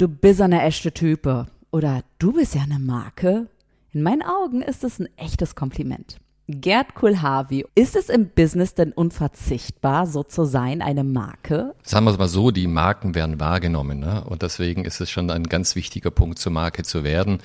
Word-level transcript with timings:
du 0.00 0.08
bist 0.08 0.40
eine 0.40 0.62
echte 0.62 0.92
Type 0.92 1.46
oder 1.70 2.02
du 2.18 2.32
bist 2.32 2.54
ja 2.54 2.62
eine 2.62 2.78
Marke. 2.78 3.48
In 3.92 4.02
meinen 4.02 4.22
Augen 4.22 4.62
ist 4.62 4.82
es 4.82 4.98
ein 4.98 5.08
echtes 5.16 5.54
Kompliment. 5.54 6.16
Gerd 6.52 6.94
Kulhavi, 6.94 7.64
ist 7.76 7.94
es 7.94 8.08
im 8.08 8.30
Business 8.30 8.74
denn 8.74 8.90
unverzichtbar, 8.90 10.06
so 10.06 10.24
zu 10.24 10.44
sein, 10.44 10.82
eine 10.82 11.04
Marke? 11.04 11.74
Sagen 11.84 12.06
wir 12.06 12.10
es 12.10 12.18
mal 12.18 12.26
so, 12.26 12.50
die 12.50 12.66
Marken 12.66 13.14
werden 13.14 13.38
wahrgenommen. 13.38 14.00
Ne? 14.00 14.24
Und 14.24 14.42
deswegen 14.42 14.84
ist 14.84 15.00
es 15.00 15.10
schon 15.10 15.30
ein 15.30 15.44
ganz 15.44 15.76
wichtiger 15.76 16.10
Punkt, 16.10 16.40
zur 16.40 16.50
Marke 16.50 16.82
zu 16.82 17.04
werden, 17.04 17.38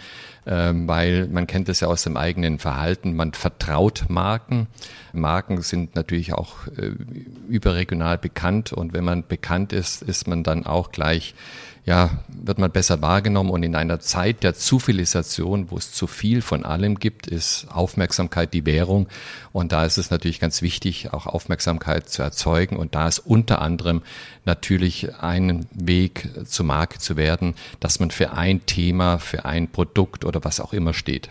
ähm, 0.47 0.87
weil 0.87 1.27
man 1.27 1.45
kennt 1.45 1.69
es 1.69 1.81
ja 1.81 1.87
aus 1.87 2.01
dem 2.01 2.17
eigenen 2.17 2.57
Verhalten, 2.57 3.15
man 3.15 3.33
vertraut 3.33 4.05
Marken. 4.07 4.67
Marken 5.13 5.61
sind 5.61 5.95
natürlich 5.95 6.33
auch 6.33 6.65
äh, 6.75 6.91
überregional 7.47 8.17
bekannt 8.17 8.73
und 8.73 8.93
wenn 8.93 9.03
man 9.03 9.27
bekannt 9.27 9.71
ist, 9.71 10.01
ist 10.01 10.27
man 10.27 10.41
dann 10.41 10.65
auch 10.65 10.91
gleich 10.91 11.35
ja, 11.85 12.09
wird 12.27 12.57
man 12.57 12.71
besser 12.71 13.01
wahrgenommen. 13.01 13.51
Und 13.51 13.63
in 13.63 13.75
einer 13.75 13.99
Zeit 13.99 14.43
der 14.43 14.55
Zufilisation, 14.55 15.69
wo 15.69 15.77
es 15.77 15.91
zu 15.91 16.07
viel 16.07 16.41
von 16.41 16.65
allem 16.65 16.95
gibt, 16.95 17.27
ist 17.27 17.67
Aufmerksamkeit 17.69 18.53
die 18.53 18.65
Währung. 18.65 19.07
Und 19.53 19.71
da 19.71 19.85
ist 19.85 19.97
es 19.97 20.09
natürlich 20.09 20.39
ganz 20.39 20.63
wichtig, 20.63 21.13
auch 21.13 21.27
Aufmerksamkeit 21.27 22.09
zu 22.09 22.23
erzeugen. 22.23 22.77
Und 22.77 22.95
da 22.95 23.07
ist 23.07 23.19
unter 23.19 23.61
anderem 23.61 24.01
natürlich 24.45 25.15
ein 25.21 25.67
Weg 25.71 26.29
zur 26.45 26.65
Marke 26.65 26.97
zu 26.97 27.17
werden, 27.17 27.53
dass 27.79 27.99
man 27.99 28.09
für 28.09 28.33
ein 28.33 28.65
Thema, 28.65 29.19
für 29.19 29.45
ein 29.45 29.67
Produkt 29.67 30.25
oder 30.25 30.43
was 30.43 30.59
auch 30.59 30.73
immer 30.73 30.93
steht. 30.93 31.29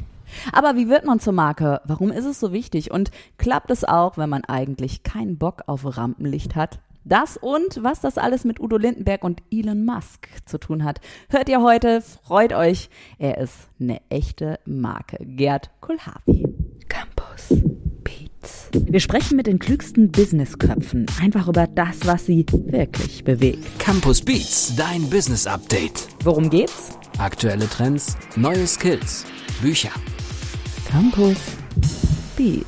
Aber 0.53 0.77
wie 0.77 0.89
wird 0.89 1.05
man 1.05 1.21
zur 1.21 1.33
Marke? 1.33 1.81
Warum 1.85 2.13
ist 2.13 2.25
es 2.25 2.39
so 2.39 2.53
wichtig? 2.53 2.91
Und 2.91 3.11
klappt 3.39 3.71
es 3.71 3.85
auch, 3.85 4.19
wenn 4.19 4.31
man 4.31 4.45
eigentlich 4.45 5.03
keinen 5.03 5.37
Bock 5.37 5.63
auf 5.67 5.97
Rampenlicht 5.97 6.55
hat? 6.55 6.79
Das 7.05 7.37
und 7.37 7.83
was 7.83 8.01
das 8.01 8.17
alles 8.17 8.45
mit 8.45 8.61
Udo 8.61 8.79
Lindenberg 8.79 9.25
und 9.25 9.43
Elon 9.51 9.85
Musk 9.85 10.29
zu 10.47 10.59
tun 10.59 10.85
hat, 10.85 11.01
hört 11.29 11.51
ihr 11.51 11.61
heute. 11.61 12.01
Freut 12.01 12.55
euch. 12.55 12.89
Er 13.19 13.39
ist 13.39 13.69
eine 13.79 14.01
echte 14.09 14.59
Marke. 14.65 15.19
Gerd 15.21 15.71
Kulhavi. 15.83 16.47
Campus 16.89 17.63
Beats. 18.03 18.71
Wir 18.73 19.01
sprechen 19.01 19.37
mit 19.37 19.47
den 19.47 19.59
klügsten 19.59 20.11
Businessköpfen 20.11 21.07
einfach 21.21 21.47
über 21.47 21.67
das, 21.67 22.07
was 22.07 22.25
sie 22.25 22.47
wirklich 22.49 23.23
bewegt. 23.23 23.79
Campus 23.79 24.23
Beats, 24.23 24.75
dein 24.75 25.09
Business 25.11 25.47
Update. 25.47 26.09
Worum 26.25 26.49
geht's? 26.49 26.99
Aktuelle 27.19 27.69
Trends, 27.69 28.17
neue 28.37 28.67
Skills, 28.67 29.27
Bücher. 29.61 29.93
Campus 30.91 31.37
Beats. 32.37 32.65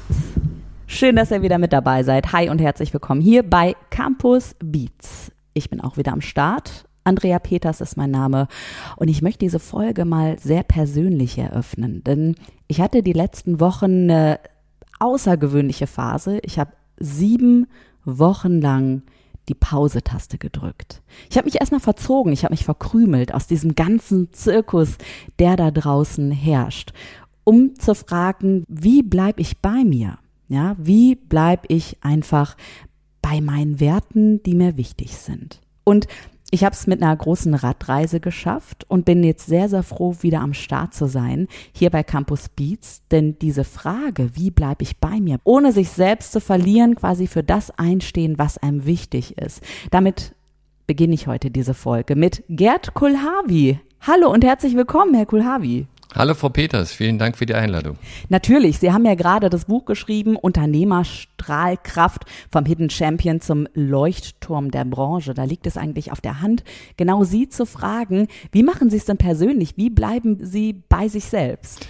Schön, 0.96 1.14
dass 1.14 1.30
ihr 1.30 1.42
wieder 1.42 1.58
mit 1.58 1.74
dabei 1.74 2.04
seid. 2.04 2.32
Hi 2.32 2.48
und 2.48 2.58
herzlich 2.58 2.90
willkommen 2.94 3.20
hier 3.20 3.42
bei 3.42 3.76
Campus 3.90 4.56
Beats. 4.64 5.30
Ich 5.52 5.68
bin 5.68 5.82
auch 5.82 5.98
wieder 5.98 6.14
am 6.14 6.22
Start. 6.22 6.86
Andrea 7.04 7.38
Peters 7.38 7.82
ist 7.82 7.98
mein 7.98 8.10
Name 8.10 8.48
und 8.96 9.08
ich 9.08 9.20
möchte 9.20 9.40
diese 9.40 9.58
Folge 9.58 10.06
mal 10.06 10.38
sehr 10.38 10.62
persönlich 10.62 11.36
eröffnen, 11.36 12.02
denn 12.02 12.34
ich 12.66 12.80
hatte 12.80 13.02
die 13.02 13.12
letzten 13.12 13.60
Wochen 13.60 14.10
eine 14.10 14.40
außergewöhnliche 14.98 15.86
Phase. 15.86 16.38
Ich 16.44 16.58
habe 16.58 16.72
sieben 16.98 17.66
Wochen 18.06 18.62
lang 18.62 19.02
die 19.50 19.54
Pause-Taste 19.54 20.38
gedrückt. 20.38 21.02
Ich 21.28 21.36
habe 21.36 21.44
mich 21.44 21.60
erstmal 21.60 21.80
verzogen, 21.80 22.32
ich 22.32 22.42
habe 22.42 22.54
mich 22.54 22.64
verkrümelt 22.64 23.34
aus 23.34 23.46
diesem 23.46 23.74
ganzen 23.74 24.32
Zirkus, 24.32 24.96
der 25.38 25.56
da 25.56 25.70
draußen 25.70 26.30
herrscht, 26.30 26.94
um 27.44 27.74
zu 27.78 27.94
fragen, 27.94 28.64
wie 28.66 29.02
bleibe 29.02 29.42
ich 29.42 29.58
bei 29.58 29.84
mir? 29.84 30.16
Ja, 30.48 30.76
wie 30.78 31.16
bleibe 31.16 31.62
ich 31.68 31.96
einfach 32.02 32.56
bei 33.20 33.40
meinen 33.40 33.80
Werten, 33.80 34.42
die 34.42 34.54
mir 34.54 34.76
wichtig 34.76 35.16
sind? 35.16 35.60
Und 35.84 36.06
ich 36.52 36.62
habe 36.62 36.74
es 36.74 36.86
mit 36.86 37.02
einer 37.02 37.16
großen 37.16 37.54
Radreise 37.54 38.20
geschafft 38.20 38.84
und 38.88 39.04
bin 39.04 39.24
jetzt 39.24 39.46
sehr, 39.46 39.68
sehr 39.68 39.82
froh, 39.82 40.16
wieder 40.20 40.40
am 40.40 40.54
Start 40.54 40.94
zu 40.94 41.06
sein, 41.06 41.48
hier 41.72 41.90
bei 41.90 42.04
Campus 42.04 42.48
Beats. 42.48 43.02
Denn 43.10 43.36
diese 43.40 43.64
Frage, 43.64 44.30
wie 44.34 44.52
bleibe 44.52 44.84
ich 44.84 44.98
bei 44.98 45.20
mir, 45.20 45.38
ohne 45.42 45.72
sich 45.72 45.90
selbst 45.90 46.30
zu 46.30 46.40
verlieren, 46.40 46.94
quasi 46.94 47.26
für 47.26 47.42
das 47.42 47.72
einstehen, 47.72 48.38
was 48.38 48.58
einem 48.58 48.86
wichtig 48.86 49.38
ist. 49.38 49.60
Damit 49.90 50.34
beginne 50.86 51.14
ich 51.14 51.26
heute 51.26 51.50
diese 51.50 51.74
Folge 51.74 52.14
mit 52.14 52.44
Gerd 52.48 52.94
Kulhavi. 52.94 53.80
Hallo 54.02 54.30
und 54.32 54.44
herzlich 54.44 54.76
willkommen, 54.76 55.14
Herr 55.14 55.26
Kulhavi. 55.26 55.88
Hallo 56.16 56.32
Frau 56.32 56.48
Peters, 56.48 56.92
vielen 56.92 57.18
Dank 57.18 57.36
für 57.36 57.44
die 57.44 57.54
Einladung. 57.54 57.98
Natürlich, 58.30 58.78
Sie 58.78 58.90
haben 58.90 59.04
ja 59.04 59.14
gerade 59.14 59.50
das 59.50 59.66
Buch 59.66 59.84
geschrieben, 59.84 60.36
Unternehmerstrahlkraft 60.36 62.24
vom 62.50 62.64
Hidden 62.64 62.88
Champion 62.88 63.42
zum 63.42 63.68
Leuchtturm 63.74 64.70
der 64.70 64.86
Branche. 64.86 65.34
Da 65.34 65.44
liegt 65.44 65.66
es 65.66 65.76
eigentlich 65.76 66.12
auf 66.12 66.22
der 66.22 66.40
Hand, 66.40 66.64
genau 66.96 67.24
Sie 67.24 67.50
zu 67.50 67.66
fragen, 67.66 68.28
wie 68.50 68.62
machen 68.62 68.88
Sie 68.88 68.96
es 68.96 69.04
denn 69.04 69.18
persönlich? 69.18 69.76
Wie 69.76 69.90
bleiben 69.90 70.38
Sie 70.40 70.82
bei 70.88 71.08
sich 71.08 71.26
selbst? 71.26 71.86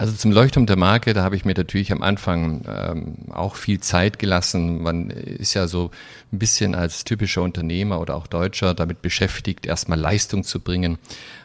Also 0.00 0.14
zum 0.14 0.32
Leuchtturm 0.32 0.64
der 0.64 0.78
Marke, 0.78 1.12
da 1.12 1.22
habe 1.22 1.36
ich 1.36 1.44
mir 1.44 1.52
natürlich 1.54 1.92
am 1.92 2.00
Anfang 2.00 2.62
ähm, 2.66 3.16
auch 3.30 3.54
viel 3.54 3.80
Zeit 3.80 4.18
gelassen. 4.18 4.82
Man 4.82 5.10
ist 5.10 5.52
ja 5.52 5.66
so 5.66 5.90
ein 6.32 6.38
bisschen 6.38 6.74
als 6.74 7.04
typischer 7.04 7.42
Unternehmer 7.42 8.00
oder 8.00 8.16
auch 8.16 8.26
Deutscher 8.26 8.72
damit 8.72 9.02
beschäftigt, 9.02 9.66
erstmal 9.66 10.00
Leistung 10.00 10.42
zu 10.42 10.58
bringen 10.58 10.96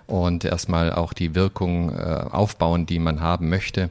und 0.08 0.46
erstmal 0.46 0.94
auch 0.94 1.12
die 1.12 1.36
Wirkung 1.36 1.90
äh, 1.90 2.00
aufbauen, 2.32 2.86
die 2.86 2.98
man 2.98 3.20
haben 3.20 3.50
möchte. 3.50 3.90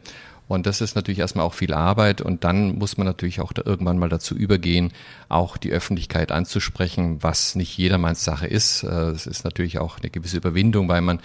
Und 0.48 0.64
das 0.64 0.80
ist 0.80 0.94
natürlich 0.94 1.18
erstmal 1.18 1.44
auch 1.44 1.52
viel 1.52 1.74
Arbeit 1.74 2.22
und 2.22 2.44
dann 2.44 2.78
muss 2.78 2.96
man 2.96 3.06
natürlich 3.06 3.42
auch 3.42 3.52
da 3.52 3.60
irgendwann 3.66 3.98
mal 3.98 4.08
dazu 4.08 4.34
übergehen, 4.34 4.92
auch 5.34 5.56
die 5.56 5.70
Öffentlichkeit 5.70 6.32
anzusprechen, 6.32 7.22
was 7.22 7.54
nicht 7.54 7.76
jedermanns 7.76 8.24
Sache 8.24 8.46
ist. 8.46 8.84
Äh, 8.84 9.10
es 9.10 9.26
ist 9.26 9.44
natürlich 9.44 9.78
auch 9.78 9.98
eine 9.98 10.10
gewisse 10.10 10.36
Überwindung, 10.36 10.88
weil 10.88 11.00
man 11.00 11.20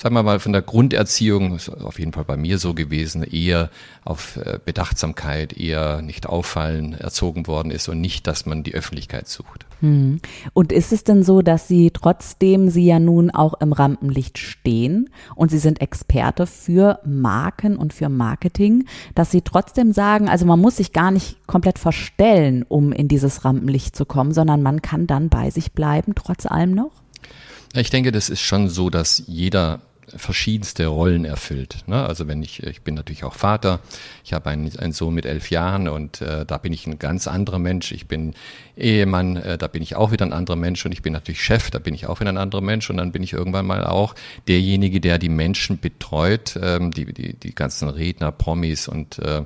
sagen 0.00 0.14
wir 0.14 0.22
mal, 0.22 0.38
von 0.38 0.52
der 0.52 0.62
Grunderziehung, 0.62 1.56
ist 1.56 1.68
auf 1.68 1.98
jeden 1.98 2.12
Fall 2.12 2.24
bei 2.24 2.36
mir 2.36 2.58
so 2.58 2.72
gewesen, 2.72 3.24
eher 3.24 3.68
auf 4.04 4.36
äh, 4.36 4.58
Bedachtsamkeit, 4.64 5.52
eher 5.52 6.02
nicht 6.02 6.26
auffallen 6.26 6.94
erzogen 6.94 7.46
worden 7.46 7.70
ist 7.70 7.88
und 7.88 8.00
nicht, 8.00 8.26
dass 8.26 8.46
man 8.46 8.62
die 8.62 8.74
Öffentlichkeit 8.74 9.28
sucht. 9.28 9.66
Hm. 9.80 10.20
Und 10.54 10.72
ist 10.72 10.92
es 10.92 11.04
denn 11.04 11.22
so, 11.22 11.42
dass 11.42 11.68
Sie 11.68 11.90
trotzdem 11.90 12.70
Sie 12.70 12.86
ja 12.86 12.98
nun 12.98 13.30
auch 13.30 13.60
im 13.60 13.72
Rampenlicht 13.72 14.38
stehen 14.38 15.10
und 15.34 15.50
Sie 15.50 15.58
sind 15.58 15.80
Experte 15.80 16.46
für 16.46 17.00
Marken 17.04 17.76
und 17.76 17.92
für 17.92 18.08
Marketing, 18.08 18.86
dass 19.14 19.30
Sie 19.30 19.42
trotzdem 19.42 19.92
sagen, 19.92 20.28
also 20.28 20.46
man 20.46 20.60
muss 20.60 20.76
sich 20.76 20.92
gar 20.92 21.10
nicht 21.10 21.46
komplett 21.46 21.78
verstellen, 21.78 22.64
um 22.68 22.92
in 22.92 23.08
dieses 23.08 23.44
Rampenlicht 23.48 23.96
zu 23.96 24.04
kommen, 24.04 24.32
sondern 24.32 24.62
man 24.62 24.82
kann 24.82 25.06
dann 25.06 25.28
bei 25.30 25.50
sich 25.50 25.72
bleiben, 25.72 26.14
trotz 26.14 26.46
allem 26.46 26.74
noch? 26.74 26.92
Ich 27.74 27.90
denke, 27.90 28.12
das 28.12 28.28
ist 28.28 28.40
schon 28.40 28.68
so, 28.68 28.90
dass 28.90 29.22
jeder 29.26 29.80
verschiedenste 30.16 30.86
Rollen 30.86 31.24
erfüllt. 31.24 31.84
Ne? 31.86 32.02
Also 32.04 32.26
wenn 32.26 32.42
ich, 32.42 32.62
ich 32.62 32.82
bin 32.82 32.94
natürlich 32.94 33.24
auch 33.24 33.34
Vater, 33.34 33.80
ich 34.24 34.32
habe 34.32 34.50
einen, 34.50 34.74
einen 34.78 34.92
Sohn 34.92 35.14
mit 35.14 35.26
elf 35.26 35.50
Jahren 35.50 35.88
und 35.88 36.20
äh, 36.22 36.46
da 36.46 36.58
bin 36.58 36.72
ich 36.72 36.86
ein 36.86 36.98
ganz 36.98 37.28
anderer 37.28 37.58
Mensch. 37.58 37.92
Ich 37.92 38.06
bin 38.06 38.34
Ehemann, 38.76 39.36
äh, 39.36 39.58
da 39.58 39.66
bin 39.66 39.82
ich 39.82 39.96
auch 39.96 40.10
wieder 40.10 40.24
ein 40.24 40.32
anderer 40.32 40.56
Mensch 40.56 40.84
und 40.86 40.92
ich 40.92 41.02
bin 41.02 41.12
natürlich 41.12 41.42
Chef, 41.42 41.70
da 41.70 41.78
bin 41.78 41.94
ich 41.94 42.06
auch 42.06 42.20
wieder 42.20 42.30
ein 42.30 42.38
anderer 42.38 42.62
Mensch 42.62 42.88
und 42.88 42.96
dann 42.96 43.12
bin 43.12 43.22
ich 43.22 43.32
irgendwann 43.32 43.66
mal 43.66 43.84
auch 43.84 44.14
derjenige, 44.46 45.00
der 45.00 45.18
die 45.18 45.28
Menschen 45.28 45.78
betreut, 45.78 46.58
ähm, 46.60 46.90
die, 46.90 47.12
die, 47.12 47.34
die 47.34 47.54
ganzen 47.54 47.88
Redner, 47.88 48.32
Promis 48.32 48.88
und 48.88 49.18
äh, 49.18 49.42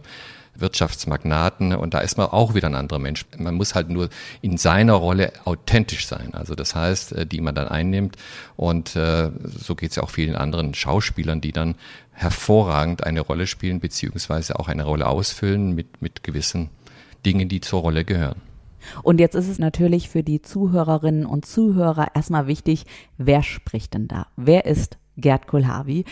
Wirtschaftsmagnaten 0.55 1.75
und 1.75 1.95
da 1.95 2.01
ist 2.01 2.19
man 2.19 2.29
auch 2.29 2.55
wieder 2.55 2.69
ein 2.69 2.75
anderer 2.75 2.99
Mensch. 2.99 3.25
Man 3.39 3.55
muss 3.55 3.75
halt 3.75 3.89
nur 3.89 4.09
in 4.41 4.59
seiner 4.59 4.95
Rolle 4.95 5.33
authentisch 5.45 6.07
sein. 6.07 6.35
Also 6.35 6.55
das 6.55 6.75
heißt, 6.75 7.13
äh, 7.13 7.27
die 7.27 7.41
man 7.41 7.55
dann 7.55 7.69
einnimmt 7.69 8.17
und 8.57 8.97
äh, 8.97 9.31
so 9.45 9.75
geht 9.75 9.91
es 9.91 9.97
ja 9.97 10.03
auch 10.03 10.11
vielen 10.11 10.37
anderen 10.37 10.75
Schauspielern, 10.75 11.41
die 11.41 11.53
dann 11.53 11.75
hervorragend 12.13 13.05
eine 13.05 13.21
Rolle 13.21 13.47
spielen 13.47 13.81
beziehungsweise 13.81 14.59
auch 14.59 14.69
eine 14.69 14.85
Rolle 14.85 15.07
ausfüllen 15.07 15.75
mit, 15.75 16.03
mit 16.03 16.23
gewissen 16.23 16.71
Dingen, 17.25 17.49
die 17.49 17.61
zur 17.61 17.81
Rolle 17.81 18.05
gehören. 18.05 18.41
Und 19.03 19.21
jetzt 19.21 19.35
ist 19.35 19.49
es 19.49 19.59
natürlich 19.59 20.09
für 20.09 20.23
die 20.23 20.43
Zuhörerinnen 20.43 21.27
und 21.27 21.47
Zuhörer 21.47 22.15
erstmal 22.15 22.47
wichtig, 22.47 22.85
wer 23.17 23.43
spricht 23.43 23.95
denn 23.95 24.09
da? 24.09 24.27
Wer 24.37 24.67
ist 24.67 24.99
Gerd 25.17 25.47
Kulhavi? 25.47 26.05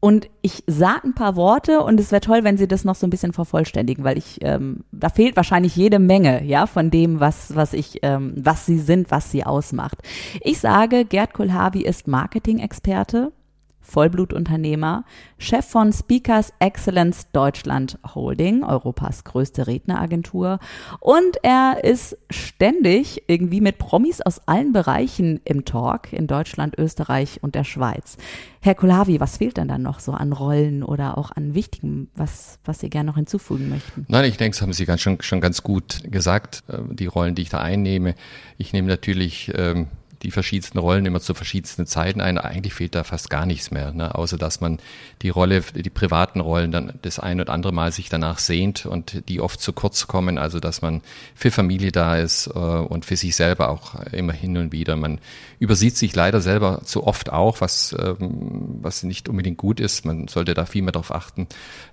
Und 0.00 0.30
ich 0.40 0.64
sage 0.66 1.04
ein 1.04 1.14
paar 1.14 1.36
Worte 1.36 1.80
und 1.80 2.00
es 2.00 2.10
wäre 2.10 2.22
toll, 2.22 2.42
wenn 2.42 2.56
Sie 2.56 2.66
das 2.66 2.84
noch 2.84 2.94
so 2.94 3.06
ein 3.06 3.10
bisschen 3.10 3.34
vervollständigen, 3.34 4.02
weil 4.02 4.16
ich 4.16 4.38
ähm, 4.40 4.84
da 4.92 5.10
fehlt 5.10 5.36
wahrscheinlich 5.36 5.76
jede 5.76 5.98
Menge, 5.98 6.42
ja, 6.44 6.66
von 6.66 6.90
dem, 6.90 7.20
was 7.20 7.54
was 7.54 7.74
ich, 7.74 7.98
ähm, 8.02 8.32
was 8.36 8.64
Sie 8.64 8.78
sind, 8.78 9.10
was 9.10 9.30
Sie 9.30 9.44
ausmacht. 9.44 9.98
Ich 10.40 10.58
sage, 10.58 11.04
Gerd 11.04 11.34
Kulhavi 11.34 11.82
ist 11.82 12.08
Marketing-Experte, 12.08 13.32
Vollblutunternehmer, 13.80 15.04
Chef 15.38 15.66
von 15.66 15.92
Speakers 15.92 16.52
Excellence 16.58 17.30
Deutschland 17.32 17.98
Holding, 18.14 18.62
Europas 18.62 19.24
größte 19.24 19.66
Redneragentur. 19.66 20.58
Und 21.00 21.38
er 21.42 21.82
ist 21.82 22.16
ständig 22.30 23.24
irgendwie 23.26 23.60
mit 23.60 23.78
Promis 23.78 24.20
aus 24.20 24.46
allen 24.46 24.72
Bereichen 24.72 25.40
im 25.44 25.64
Talk 25.64 26.12
in 26.12 26.26
Deutschland, 26.26 26.78
Österreich 26.78 27.42
und 27.42 27.54
der 27.54 27.64
Schweiz. 27.64 28.16
Herr 28.62 28.74
Kulavi, 28.74 29.20
was 29.20 29.38
fehlt 29.38 29.56
denn 29.56 29.68
dann 29.68 29.82
noch 29.82 30.00
so 30.00 30.12
an 30.12 30.32
Rollen 30.32 30.82
oder 30.82 31.16
auch 31.16 31.30
an 31.30 31.54
Wichtigem, 31.54 32.08
was, 32.14 32.58
was 32.64 32.80
Sie 32.80 32.90
gerne 32.90 33.08
noch 33.08 33.16
hinzufügen 33.16 33.70
möchten? 33.70 34.04
Nein, 34.08 34.26
ich 34.26 34.36
denke, 34.36 34.54
das 34.54 34.62
haben 34.62 34.74
Sie 34.74 34.84
ganz, 34.84 35.00
schon, 35.00 35.20
schon 35.22 35.40
ganz 35.40 35.62
gut 35.62 36.02
gesagt, 36.04 36.62
äh, 36.68 36.78
die 36.90 37.06
Rollen, 37.06 37.34
die 37.34 37.42
ich 37.42 37.48
da 37.48 37.60
einnehme. 37.60 38.14
Ich 38.58 38.72
nehme 38.72 38.88
natürlich 38.88 39.50
ähm, 39.54 39.88
die 40.22 40.30
verschiedensten 40.30 40.78
Rollen 40.78 41.06
immer 41.06 41.20
zu 41.20 41.34
verschiedensten 41.34 41.86
Zeiten 41.86 42.20
ein. 42.20 42.38
Eigentlich 42.38 42.74
fehlt 42.74 42.94
da 42.94 43.04
fast 43.04 43.30
gar 43.30 43.46
nichts 43.46 43.70
mehr, 43.70 43.92
ne? 43.92 44.14
außer 44.14 44.36
dass 44.36 44.60
man 44.60 44.78
die 45.22 45.30
Rolle, 45.30 45.62
die 45.74 45.90
privaten 45.90 46.40
Rollen 46.40 46.72
dann 46.72 46.98
das 47.02 47.18
ein 47.18 47.40
oder 47.40 47.52
andere 47.52 47.72
Mal 47.72 47.92
sich 47.92 48.08
danach 48.08 48.38
sehnt 48.38 48.86
und 48.86 49.28
die 49.28 49.40
oft 49.40 49.60
zu 49.60 49.72
kurz 49.72 50.06
kommen. 50.06 50.38
Also 50.38 50.60
dass 50.60 50.82
man 50.82 51.02
für 51.34 51.50
Familie 51.50 51.92
da 51.92 52.16
ist 52.16 52.48
äh, 52.48 52.50
und 52.50 53.04
für 53.04 53.16
sich 53.16 53.34
selber 53.34 53.70
auch 53.70 53.94
immer 54.12 54.32
hin 54.32 54.56
und 54.56 54.72
wieder. 54.72 54.96
Man 54.96 55.20
übersieht 55.60 55.96
sich 55.96 56.16
leider 56.16 56.40
selber 56.40 56.80
zu 56.84 57.06
oft 57.06 57.30
auch, 57.30 57.60
was, 57.60 57.94
ähm, 57.96 58.78
was 58.80 59.02
nicht 59.02 59.28
unbedingt 59.28 59.58
gut 59.58 59.78
ist. 59.78 60.06
Man 60.06 60.26
sollte 60.26 60.54
da 60.54 60.64
viel 60.64 60.82
mehr 60.82 60.92
darauf 60.92 61.14
achten. 61.14 61.46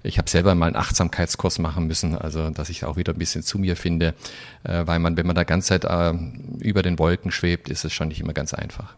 Ich 0.04 0.18
habe 0.18 0.30
selber 0.30 0.56
mal 0.56 0.68
einen 0.68 0.78
Achtsamkeitskurs 0.78 1.60
machen 1.60 1.86
müssen, 1.86 2.18
also 2.18 2.50
dass 2.50 2.70
ich 2.70 2.86
auch 2.86 2.96
wieder 2.96 3.14
ein 3.14 3.20
bisschen 3.20 3.44
zu 3.44 3.60
mir 3.60 3.76
finde, 3.76 4.16
äh, 4.64 4.88
weil 4.88 5.00
man, 5.00 5.18
wenn 5.18 5.28
man 5.28 5.36
da 5.36 5.44
ganze 5.44 5.68
Zeit 5.68 5.84
äh, 5.84 6.18
über 6.60 6.82
den 6.82 6.98
Wolken 6.98 7.30
schwebt, 7.30 7.68
ist 7.68 7.84
es 7.84 7.92
schon 7.92 8.08
nicht 8.08 8.22
immer 8.22 8.34
ganz 8.34 8.54
einfach. 8.54 8.96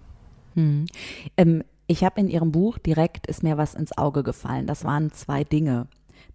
Hm. 0.53 0.85
Ähm, 1.35 1.63
ich 1.87 2.03
habe 2.03 2.19
in 2.19 2.29
Ihrem 2.29 2.51
Buch 2.51 2.77
direkt 2.77 3.25
ist 3.25 3.41
mir 3.41 3.57
was 3.57 3.73
ins 3.73 3.97
Auge 3.97 4.21
gefallen. 4.21 4.67
Das 4.67 4.83
waren 4.83 5.11
zwei 5.11 5.43
Dinge. 5.43 5.87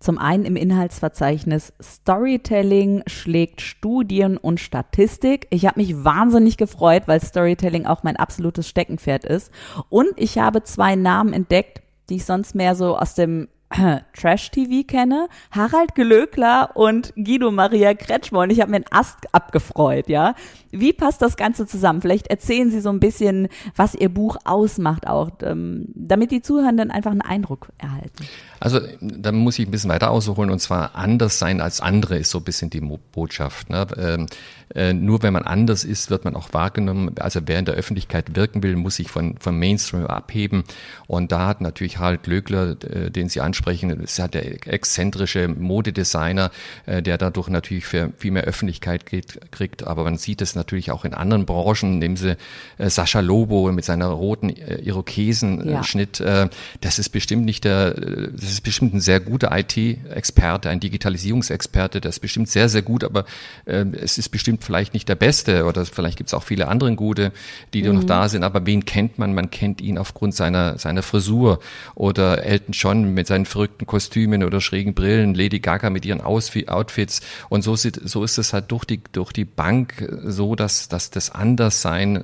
Zum 0.04 0.18
einen 0.18 0.44
im 0.44 0.54
Inhaltsverzeichnis 0.54 1.72
Storytelling 1.82 3.04
schlägt 3.06 3.62
Studien 3.62 4.36
und 4.36 4.60
Statistik. 4.60 5.46
Ich 5.48 5.64
habe 5.64 5.80
mich 5.80 6.04
wahnsinnig 6.04 6.58
gefreut, 6.58 7.04
weil 7.06 7.22
Storytelling 7.22 7.86
auch 7.86 8.02
mein 8.02 8.16
absolutes 8.16 8.68
Steckenpferd 8.68 9.24
ist. 9.24 9.50
Und 9.88 10.10
ich 10.16 10.36
habe 10.36 10.62
zwei 10.62 10.94
Namen 10.94 11.32
entdeckt, 11.32 11.80
die 12.10 12.16
ich 12.16 12.26
sonst 12.26 12.54
mehr 12.54 12.74
so 12.74 12.98
aus 12.98 13.14
dem 13.14 13.48
Trash-TV 14.16 14.86
kenne, 14.86 15.28
Harald 15.50 15.94
Gelökler 15.94 16.70
und 16.74 17.12
Guido 17.16 17.50
Maria 17.50 17.94
Kretschmer 17.94 18.40
und 18.40 18.50
ich 18.50 18.60
habe 18.60 18.70
mir 18.70 18.76
einen 18.76 18.86
Ast 18.90 19.32
abgefreut, 19.32 20.08
ja. 20.08 20.34
Wie 20.70 20.92
passt 20.92 21.22
das 21.22 21.36
Ganze 21.36 21.66
zusammen? 21.66 22.00
Vielleicht 22.00 22.28
erzählen 22.28 22.70
Sie 22.70 22.80
so 22.80 22.90
ein 22.90 23.00
bisschen, 23.00 23.48
was 23.76 23.94
Ihr 23.94 24.08
Buch 24.08 24.36
ausmacht 24.44 25.06
auch, 25.06 25.30
ähm, 25.42 25.86
damit 25.94 26.30
die 26.30 26.42
Zuhörenden 26.42 26.90
einfach 26.90 27.12
einen 27.12 27.20
Eindruck 27.20 27.68
erhalten. 27.78 28.24
Also 28.60 28.80
da 29.00 29.30
muss 29.30 29.58
ich 29.58 29.68
ein 29.68 29.70
bisschen 29.70 29.90
weiter 29.90 30.10
ausholen 30.10 30.50
und 30.50 30.58
zwar 30.58 30.94
anders 30.94 31.38
sein 31.38 31.60
als 31.60 31.80
andere 31.80 32.16
ist 32.16 32.30
so 32.30 32.38
ein 32.38 32.44
bisschen 32.44 32.70
die 32.70 32.80
Botschaft. 32.80 33.70
Ne? 33.70 33.86
Ähm, 33.96 34.26
äh, 34.74 34.92
nur 34.92 35.22
wenn 35.22 35.32
man 35.32 35.44
anders 35.44 35.84
ist, 35.84 36.10
wird 36.10 36.24
man 36.24 36.34
auch 36.34 36.52
wahrgenommen. 36.52 37.14
Also 37.18 37.40
wer 37.46 37.58
in 37.58 37.64
der 37.64 37.74
Öffentlichkeit 37.74 38.34
wirken 38.34 38.62
will, 38.62 38.76
muss 38.76 38.96
sich 38.96 39.10
von, 39.10 39.36
vom 39.38 39.58
Mainstream 39.58 40.06
abheben. 40.06 40.64
Und 41.06 41.30
da 41.30 41.46
hat 41.46 41.60
natürlich 41.60 41.98
Harald 41.98 42.24
Glöckler, 42.24 42.76
äh, 42.82 43.10
den 43.10 43.28
Sie 43.28 43.40
ansprechen, 43.40 43.63
ist 43.66 44.18
ja 44.18 44.28
der 44.28 44.66
exzentrische 44.66 45.48
Modedesigner, 45.48 46.50
äh, 46.86 47.02
der 47.02 47.18
dadurch 47.18 47.48
natürlich 47.48 47.86
für 47.86 48.12
viel 48.16 48.30
mehr 48.30 48.44
Öffentlichkeit 48.44 49.06
geht, 49.06 49.40
kriegt. 49.50 49.86
Aber 49.86 50.04
man 50.04 50.16
sieht 50.16 50.42
es 50.42 50.54
natürlich 50.54 50.90
auch 50.90 51.04
in 51.04 51.14
anderen 51.14 51.46
Branchen. 51.46 51.98
Nehmen 51.98 52.16
Sie 52.16 52.36
äh, 52.78 52.90
Sascha 52.90 53.20
Lobo 53.20 53.70
mit 53.72 53.84
seiner 53.84 54.06
roten 54.06 54.50
äh, 54.50 54.80
Irokesenschnitt. 54.82 56.18
Ja. 56.18 56.44
Äh, 56.44 56.48
das 56.80 56.98
ist 56.98 57.10
bestimmt 57.10 57.44
nicht 57.44 57.64
der, 57.64 57.92
das 57.92 58.50
ist 58.50 58.62
bestimmt 58.62 58.94
ein 58.94 59.00
sehr 59.00 59.20
guter 59.20 59.56
IT-Experte, 59.56 60.70
ein 60.70 60.80
Digitalisierungsexperte, 60.80 62.00
der 62.00 62.10
ist 62.10 62.20
bestimmt 62.20 62.48
sehr, 62.48 62.68
sehr 62.68 62.82
gut, 62.82 63.04
aber 63.04 63.24
äh, 63.64 63.84
es 64.00 64.18
ist 64.18 64.28
bestimmt 64.28 64.64
vielleicht 64.64 64.94
nicht 64.94 65.08
der 65.08 65.14
Beste 65.14 65.64
oder 65.64 65.84
vielleicht 65.86 66.18
gibt 66.18 66.28
es 66.28 66.34
auch 66.34 66.42
viele 66.42 66.68
andere 66.68 66.94
gute, 66.94 67.32
die 67.72 67.82
mhm. 67.82 67.96
noch 67.96 68.04
da 68.04 68.28
sind, 68.28 68.44
aber 68.44 68.66
wen 68.66 68.84
kennt 68.84 69.18
man? 69.18 69.34
Man 69.34 69.50
kennt 69.50 69.80
ihn 69.80 69.98
aufgrund 69.98 70.34
seiner, 70.34 70.78
seiner 70.78 71.02
Frisur 71.02 71.60
oder 71.94 72.44
Elton 72.44 72.72
John 72.72 73.14
mit 73.14 73.26
seinen 73.26 73.43
verrückten 73.44 73.86
Kostümen 73.86 74.44
oder 74.44 74.60
schrägen 74.60 74.94
Brillen, 74.94 75.34
Lady 75.34 75.60
Gaga 75.60 75.90
mit 75.90 76.04
ihren 76.04 76.20
Outfits. 76.20 77.20
Und 77.48 77.62
so, 77.62 77.76
sieht, 77.76 78.00
so 78.04 78.24
ist 78.24 78.38
es 78.38 78.52
halt 78.52 78.70
durch 78.70 78.84
die, 78.84 79.02
durch 79.12 79.32
die 79.32 79.44
Bank 79.44 80.08
so, 80.24 80.54
dass, 80.54 80.88
dass 80.88 81.10
das 81.10 81.30
Anderssein 81.30 82.22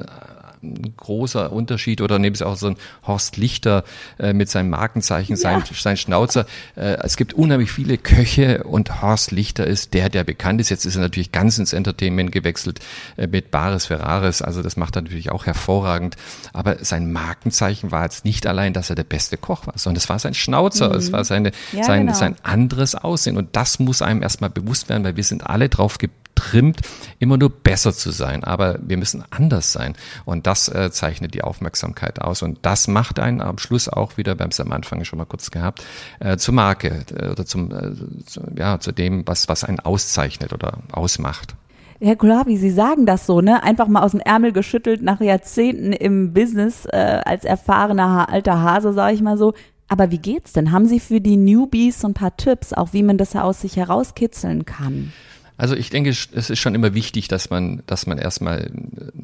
ein 0.63 0.95
großer 0.97 1.53
Unterschied 1.53 2.01
oder 2.01 2.19
neben 2.19 2.35
es 2.35 2.43
auch 2.43 2.57
so 2.57 2.69
ein 2.69 2.77
Horst 3.07 3.37
Lichter 3.37 3.85
äh, 4.19 4.33
mit 4.33 4.49
seinem 4.51 4.71
Markenzeichen, 4.71 5.33
ja. 5.33 5.37
sein, 5.37 5.63
sein 5.73 5.97
Schnauzer. 5.97 6.47
Äh, 6.77 6.99
es 7.03 7.17
gibt 7.17 7.35
unheimlich 7.35 7.71
viele 7.73 7.99
Köche 7.99 8.65
und 8.65 9.03
Horst 9.03 9.31
Lichter 9.31 9.67
ist 9.67 9.95
der, 9.95 10.09
der 10.09 10.25
bekannt 10.25 10.61
ist. 10.61 10.69
Jetzt 10.69 10.85
ist 10.85 10.97
er 10.97 11.03
natürlich 11.03 11.33
ganz 11.33 11.59
ins 11.59 11.73
Entertainment 11.73 12.33
gewechselt 12.33 12.81
äh, 13.17 13.27
mit 13.27 13.51
Bares 13.51 13.87
Ferraris. 13.87 14.43
Also 14.43 14.63
das 14.63 14.77
macht 14.77 14.97
er 14.97 15.03
natürlich 15.03 15.31
auch 15.31 15.47
hervorragend. 15.47 16.17
Aber 16.53 16.85
sein 16.85 17.11
Markenzeichen 17.13 17.91
war 17.91 18.05
jetzt 18.05 18.25
nicht 18.25 18.47
allein, 18.47 18.73
dass 18.73 18.91
er 18.91 18.97
der 18.97 19.05
beste 19.05 19.37
Koch 19.37 19.67
war, 19.67 19.75
sondern 19.77 19.99
es 19.99 20.09
war 20.09 20.19
sein 20.19 20.35
Schnauzer, 20.35 20.91
mhm. 20.91 20.97
es 20.97 21.13
war 21.13 21.25
seine, 21.25 21.53
ja, 21.73 21.85
sein, 21.85 22.07
genau. 22.07 22.19
sein 22.19 22.37
anderes 22.43 22.95
Aussehen. 22.95 23.37
Und 23.37 23.57
das 23.57 23.79
muss 23.79 24.03
einem 24.03 24.23
erstmal 24.23 24.51
bewusst 24.51 24.89
werden, 24.89 25.05
weil 25.05 25.17
wir 25.17 25.25
sind 25.25 25.47
alle 25.47 25.69
drauf 25.69 25.99
getrimmt, 26.41 26.81
immer 27.19 27.37
nur 27.37 27.51
besser 27.51 27.93
zu 27.93 28.11
sein. 28.11 28.45
Aber 28.45 28.79
wir 28.83 28.97
müssen 28.97 29.25
anders 29.31 29.73
sein. 29.73 29.95
Und 30.25 30.47
das 30.47 30.69
äh, 30.69 30.91
zeichnet 30.91 31.35
die 31.35 31.43
Aufmerksamkeit 31.43 32.21
aus. 32.21 32.43
Und 32.43 32.59
das 32.63 32.89
macht 32.89 33.19
einen 33.19 33.41
am 33.41 33.59
Schluss 33.59 33.89
auch 33.89 34.17
wieder, 34.17 34.39
wir 34.39 34.45
haben 34.45 34.51
es 34.51 34.61
am 34.61 34.73
Anfang 34.73 35.05
schon 35.05 35.19
mal 35.19 35.27
kurz 35.27 35.51
gehabt, 35.51 35.85
äh, 36.21 36.37
zur 36.37 36.55
Marke 36.55 37.05
äh, 37.15 37.29
oder 37.29 37.47
zum, 37.47 37.71
äh, 37.71 38.25
zu, 38.27 38.43
ja, 38.57 38.81
zu 38.81 38.93
dem, 38.93 39.27
was, 39.27 39.49
was 39.49 39.65
einen 39.65 39.81
auszeichnet 39.81 40.53
oder 40.53 40.79
ausmacht. 40.93 41.55
Herr 42.03 42.17
Kulavi, 42.17 42.57
Sie 42.57 42.71
sagen 42.71 43.05
das 43.05 43.27
so, 43.27 43.43
ne? 43.43 43.63
Einfach 43.63 43.87
mal 43.87 44.03
aus 44.03 44.13
dem 44.13 44.21
Ärmel 44.21 44.53
geschüttelt 44.53 45.03
nach 45.03 45.21
Jahrzehnten 45.21 45.93
im 45.93 46.33
Business 46.33 46.87
äh, 46.87 47.21
als 47.27 47.45
erfahrener 47.45 48.31
alter 48.31 48.63
Hase, 48.63 48.95
sage 48.95 49.15
ich 49.15 49.21
mal 49.21 49.37
so. 49.37 49.53
Aber 49.87 50.11
wie 50.11 50.19
geht's 50.19 50.55
denn? 50.55 50.73
Haben 50.73 50.87
Sie 50.87 51.01
für 51.01 51.21
die 51.21 51.37
Newbies 51.37 52.01
so 52.01 52.09
ein 52.09 52.15
paar 52.15 52.37
Tipps, 52.37 52.73
auch 52.73 52.95
wie 52.95 53.03
man 53.03 53.19
das 53.19 53.37
aus 53.37 53.61
sich 53.61 53.77
herauskitzeln 53.77 54.65
kann? 54.65 55.13
Also 55.61 55.77
ich 55.77 55.91
denke, 55.91 56.09
es 56.09 56.49
ist 56.49 56.59
schon 56.59 56.75
immer 56.75 56.95
wichtig, 56.95 57.29
dass 57.29 57.51
man, 57.51 57.83
dass 57.85 58.07
man 58.07 58.17
erstmal 58.17 58.61
äh, 58.63 58.71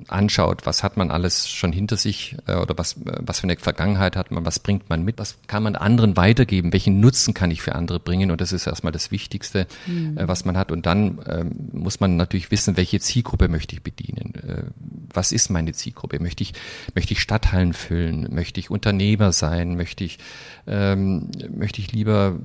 anschaut, 0.06 0.66
was 0.66 0.82
hat 0.82 0.98
man 0.98 1.10
alles 1.10 1.48
schon 1.48 1.72
hinter 1.72 1.96
sich 1.96 2.36
äh, 2.46 2.56
oder 2.56 2.76
was, 2.76 2.92
äh, 2.92 3.20
was 3.20 3.40
für 3.40 3.44
eine 3.44 3.56
Vergangenheit 3.56 4.16
hat 4.16 4.30
man, 4.30 4.44
was 4.44 4.58
bringt 4.58 4.90
man 4.90 5.02
mit, 5.02 5.18
was 5.18 5.38
kann 5.46 5.62
man 5.62 5.76
anderen 5.76 6.14
weitergeben, 6.18 6.74
welchen 6.74 7.00
Nutzen 7.00 7.32
kann 7.32 7.50
ich 7.50 7.62
für 7.62 7.74
andere 7.74 8.00
bringen 8.00 8.30
und 8.30 8.42
das 8.42 8.52
ist 8.52 8.66
erstmal 8.66 8.92
das 8.92 9.10
Wichtigste, 9.10 9.66
mhm. 9.86 10.18
was 10.24 10.44
man 10.44 10.58
hat. 10.58 10.72
Und 10.72 10.84
dann 10.84 11.20
ähm, 11.26 11.70
muss 11.72 12.00
man 12.00 12.16
natürlich 12.16 12.50
wissen, 12.50 12.76
welche 12.76 13.00
Zielgruppe 13.00 13.48
möchte 13.48 13.74
ich 13.74 13.82
bedienen, 13.82 14.34
was 15.12 15.32
ist 15.32 15.48
meine 15.48 15.72
Zielgruppe, 15.72 16.20
möchte 16.20 16.42
ich, 16.42 16.52
möchte 16.94 17.14
ich 17.14 17.20
Stadthallen 17.20 17.72
füllen, 17.72 18.28
möchte 18.30 18.60
ich 18.60 18.70
Unternehmer 18.70 19.32
sein, 19.32 19.76
möchte 19.76 20.04
ich, 20.04 20.18
ähm, 20.66 21.30
möchte 21.48 21.80
ich 21.80 21.92
lieber 21.92 22.38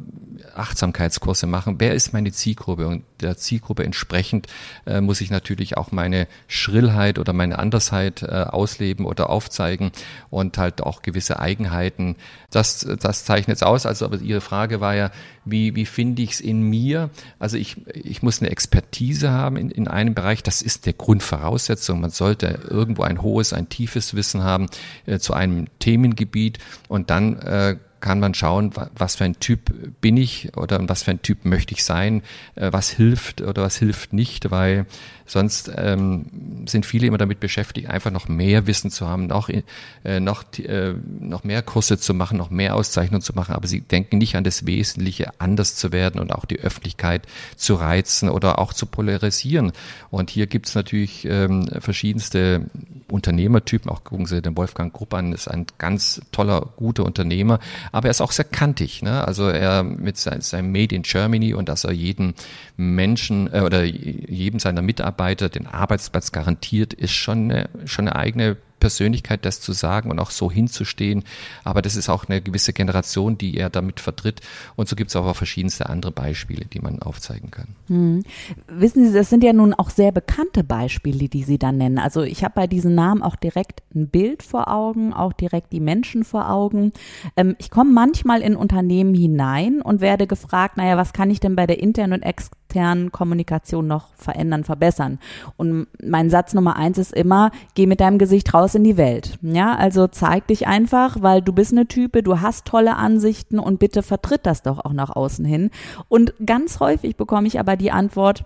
Achtsamkeitskurse 0.56 1.48
machen, 1.48 1.76
wer 1.80 1.94
ist 1.94 2.14
meine 2.14 2.32
Zielgruppe? 2.32 2.88
Und 2.88 3.04
der 3.20 3.38
Zielgruppe 3.38 3.81
Zielgruppe 3.82 3.86
entsprechend 3.86 4.48
äh, 4.86 5.02
muss 5.02 5.22
ich 5.22 5.30
natürlich 5.30 5.78
auch 5.78 5.92
meine 5.92 6.28
Schrillheit 6.48 7.20
oder 7.20 7.34
meine 7.34 7.60
Andersheit 7.60 8.24
äh, 8.24 8.28
ausleben 8.28 9.06
oder 9.06 9.30
aufzeigen 9.30 9.92
und 10.30 10.58
halt 10.58 10.82
auch 10.82 11.02
gewisse 11.02 11.40
Eigenheiten. 11.40 12.16
Das, 12.52 12.88
das 13.00 13.26
zeichnet 13.26 13.58
es 13.58 13.64
aus. 13.64 13.86
Also 13.86 14.06
aber 14.06 14.20
Ihre 14.20 14.42
Frage 14.42 14.82
war 14.82 14.96
ja, 14.96 15.12
wie, 15.46 15.76
wie 15.76 15.86
finde 15.86 16.22
ich 16.22 16.34
es 16.34 16.42
in 16.42 16.62
mir? 16.62 17.10
Also 17.40 17.58
ich, 17.58 17.78
ich 17.96 18.22
muss 18.22 18.42
eine 18.42 18.52
Expertise 18.52 19.32
haben 19.32 19.58
in, 19.58 19.72
in 19.72 19.88
einem 19.88 20.14
Bereich. 20.14 20.44
Das 20.44 20.62
ist 20.62 20.86
der 20.86 20.94
Grundvoraussetzung. 20.94 22.02
Man 22.02 22.12
sollte 22.12 22.60
irgendwo 22.70 23.04
ein 23.04 23.22
hohes, 23.22 23.54
ein 23.54 23.70
tiefes 23.70 24.16
Wissen 24.16 24.44
haben 24.44 24.68
äh, 25.06 25.20
zu 25.20 25.34
einem 25.34 25.68
Themengebiet 25.80 26.60
und 26.88 27.10
dann 27.10 27.40
äh, 27.40 27.78
kann 28.02 28.20
man 28.20 28.34
schauen, 28.34 28.72
was 28.96 29.16
für 29.16 29.24
ein 29.24 29.40
Typ 29.40 29.74
bin 30.02 30.18
ich 30.18 30.58
oder 30.58 30.80
was 30.90 31.04
für 31.04 31.12
ein 31.12 31.22
Typ 31.22 31.46
möchte 31.46 31.74
ich 31.74 31.86
sein, 31.86 32.24
äh, 32.56 32.74
was 32.74 32.90
hilft 32.90 33.42
oder 33.42 33.62
was 33.62 33.78
hilft 33.78 34.14
nicht, 34.14 34.52
weil 34.52 34.86
Sonst 35.32 35.72
ähm, 35.78 36.26
sind 36.66 36.86
viele 36.86 37.08
immer 37.08 37.18
damit 37.18 37.40
beschäftigt, 37.40 37.90
einfach 37.90 38.12
noch 38.12 38.28
mehr 38.28 38.68
Wissen 38.68 38.92
zu 38.92 39.08
haben, 39.08 39.28
noch, 39.28 39.48
äh, 39.48 40.20
noch, 40.20 40.44
äh, 40.60 40.94
noch 41.22 41.46
mehr 41.46 41.62
Kurse 41.62 41.98
zu 41.98 42.14
machen, 42.14 42.38
noch 42.38 42.50
mehr 42.50 42.76
Auszeichnungen 42.76 43.22
zu 43.22 43.32
machen, 43.32 43.56
aber 43.56 43.66
sie 43.66 43.80
denken 43.80 44.18
nicht 44.18 44.36
an 44.36 44.44
das 44.44 44.66
Wesentliche, 44.66 45.32
anders 45.40 45.78
zu 45.78 45.94
werden 45.94 46.20
und 46.20 46.34
auch 46.34 46.44
die 46.44 46.60
Öffentlichkeit 46.60 47.28
zu 47.56 47.76
reizen 47.76 48.28
oder 48.28 48.60
auch 48.60 48.74
zu 48.74 48.86
polarisieren. 48.86 49.72
Und 50.10 50.30
hier 50.30 50.48
gibt 50.48 50.68
es 50.68 50.76
natürlich 50.76 51.24
ähm, 51.24 51.70
verschiedenste 51.80 52.66
Unternehmertypen, 53.08 53.90
auch 53.90 54.04
gucken 54.04 54.26
Sie 54.26 54.42
den 54.42 54.58
Wolfgang 54.58 54.92
Grupp 54.92 55.14
an, 55.14 55.32
ist 55.32 55.48
ein 55.48 55.66
ganz 55.78 56.20
toller, 56.34 56.74
guter 56.76 57.06
Unternehmer, 57.06 57.60
aber 57.94 58.10
er 58.10 58.12
ist 58.12 58.22
auch 58.22 58.34
sehr 58.34 58.44
kantig. 58.44 59.02
Ne? 59.02 59.26
Also 59.26 59.48
er 59.48 59.84
mit 59.84 60.18
seinem 60.18 60.74
Made 60.74 60.94
in 60.94 61.04
Germany 61.04 61.54
und 61.54 61.70
dass 61.70 61.86
er 61.86 61.94
jeden 61.94 62.34
Menschen 62.76 63.50
äh, 63.54 63.62
oder 63.62 63.86
jedem 63.86 64.60
seiner 64.60 64.82
Mitarbeiter 64.82 65.21
Mitarbeiter 65.22 65.50
den 65.50 65.68
Arbeitsplatz 65.68 66.32
garantiert, 66.32 66.94
ist 66.96 67.14
schon 67.14 67.52
eine, 67.52 67.70
schon 67.86 68.08
eine 68.08 68.16
eigene 68.16 68.58
Persönlichkeit, 68.82 69.46
das 69.46 69.62
zu 69.62 69.72
sagen 69.72 70.12
und 70.12 70.20
auch 70.20 70.32
so 70.32 70.52
hinzustehen. 70.52 71.24
Aber 71.64 71.82
das 71.82 71.96
ist 71.96 72.10
auch 72.10 72.28
eine 72.28 72.42
gewisse 72.42 72.74
Generation, 72.74 73.38
die 73.38 73.56
er 73.56 73.70
damit 73.70 74.02
vertritt. 74.02 74.42
Und 74.76 74.90
so 74.90 74.98
gibt 74.98 75.12
es 75.12 75.16
auch 75.16 75.34
verschiedenste 75.34 75.88
andere 75.88 76.12
Beispiele, 76.12 76.66
die 76.66 76.80
man 76.80 77.02
aufzeigen 77.02 77.50
kann. 77.52 77.68
Hm. 77.88 78.24
Wissen 78.68 79.08
Sie, 79.08 79.14
das 79.14 79.30
sind 79.30 79.44
ja 79.44 79.54
nun 79.54 79.74
auch 79.74 79.90
sehr 79.90 80.12
bekannte 80.12 80.66
Beispiele, 80.66 81.30
die 81.30 81.44
Sie 81.44 81.58
dann 81.58 81.78
nennen. 81.78 82.00
Also 82.00 82.24
ich 82.24 82.44
habe 82.44 82.56
bei 82.56 82.68
diesen 82.68 82.96
Namen 82.96 83.24
auch 83.24 83.38
direkt 83.38 83.84
ein 83.96 84.10
Bild 84.10 84.44
vor 84.44 84.68
Augen, 84.68 85.14
auch 85.14 85.32
direkt 85.32 85.72
die 85.72 85.80
Menschen 85.80 86.24
vor 86.24 86.50
Augen. 86.50 86.92
Ähm, 87.38 87.56
ich 87.60 87.70
komme 87.70 87.94
manchmal 87.94 88.42
in 88.42 88.56
Unternehmen 88.56 89.14
hinein 89.14 89.82
und 89.82 90.02
werde 90.02 90.28
gefragt, 90.28 90.78
naja, 90.78 90.98
was 90.98 91.14
kann 91.14 91.30
ich 91.30 91.40
denn 91.40 91.56
bei 91.56 91.68
der 91.68 91.80
internen 91.80 92.14
und 92.14 92.24
externen 92.24 93.12
Kommunikation 93.12 93.88
noch 93.88 94.14
verändern, 94.16 94.64
verbessern. 94.64 95.20
Und 95.58 95.88
mein 96.04 96.30
Satz 96.30 96.54
Nummer 96.54 96.76
eins 96.76 96.98
ist 96.98 97.14
immer, 97.14 97.52
geh 97.76 97.86
mit 97.86 98.00
deinem 98.00 98.18
Gesicht 98.18 98.54
raus 98.54 98.71
in 98.76 98.84
die 98.84 98.98
Welt. 98.98 99.38
Ja, 99.42 99.76
also 99.76 100.08
zeig 100.08 100.48
dich 100.48 100.68
einfach, 100.68 101.18
weil 101.22 101.42
du 101.42 101.54
bist 101.54 101.72
eine 101.72 101.88
Type, 101.88 102.24
du 102.24 102.42
hast 102.42 102.66
tolle 102.66 102.96
Ansichten 102.96 103.60
und 103.60 103.80
bitte 103.80 104.04
vertritt 104.04 104.46
das 104.46 104.64
doch 104.64 104.84
auch 104.84 104.94
nach 104.94 105.10
außen 105.16 105.46
hin. 105.46 105.70
Und 106.10 106.34
ganz 106.46 106.80
häufig 106.80 107.16
bekomme 107.16 107.48
ich 107.48 107.60
aber 107.60 107.76
die 107.78 107.92
Antwort, 107.92 108.46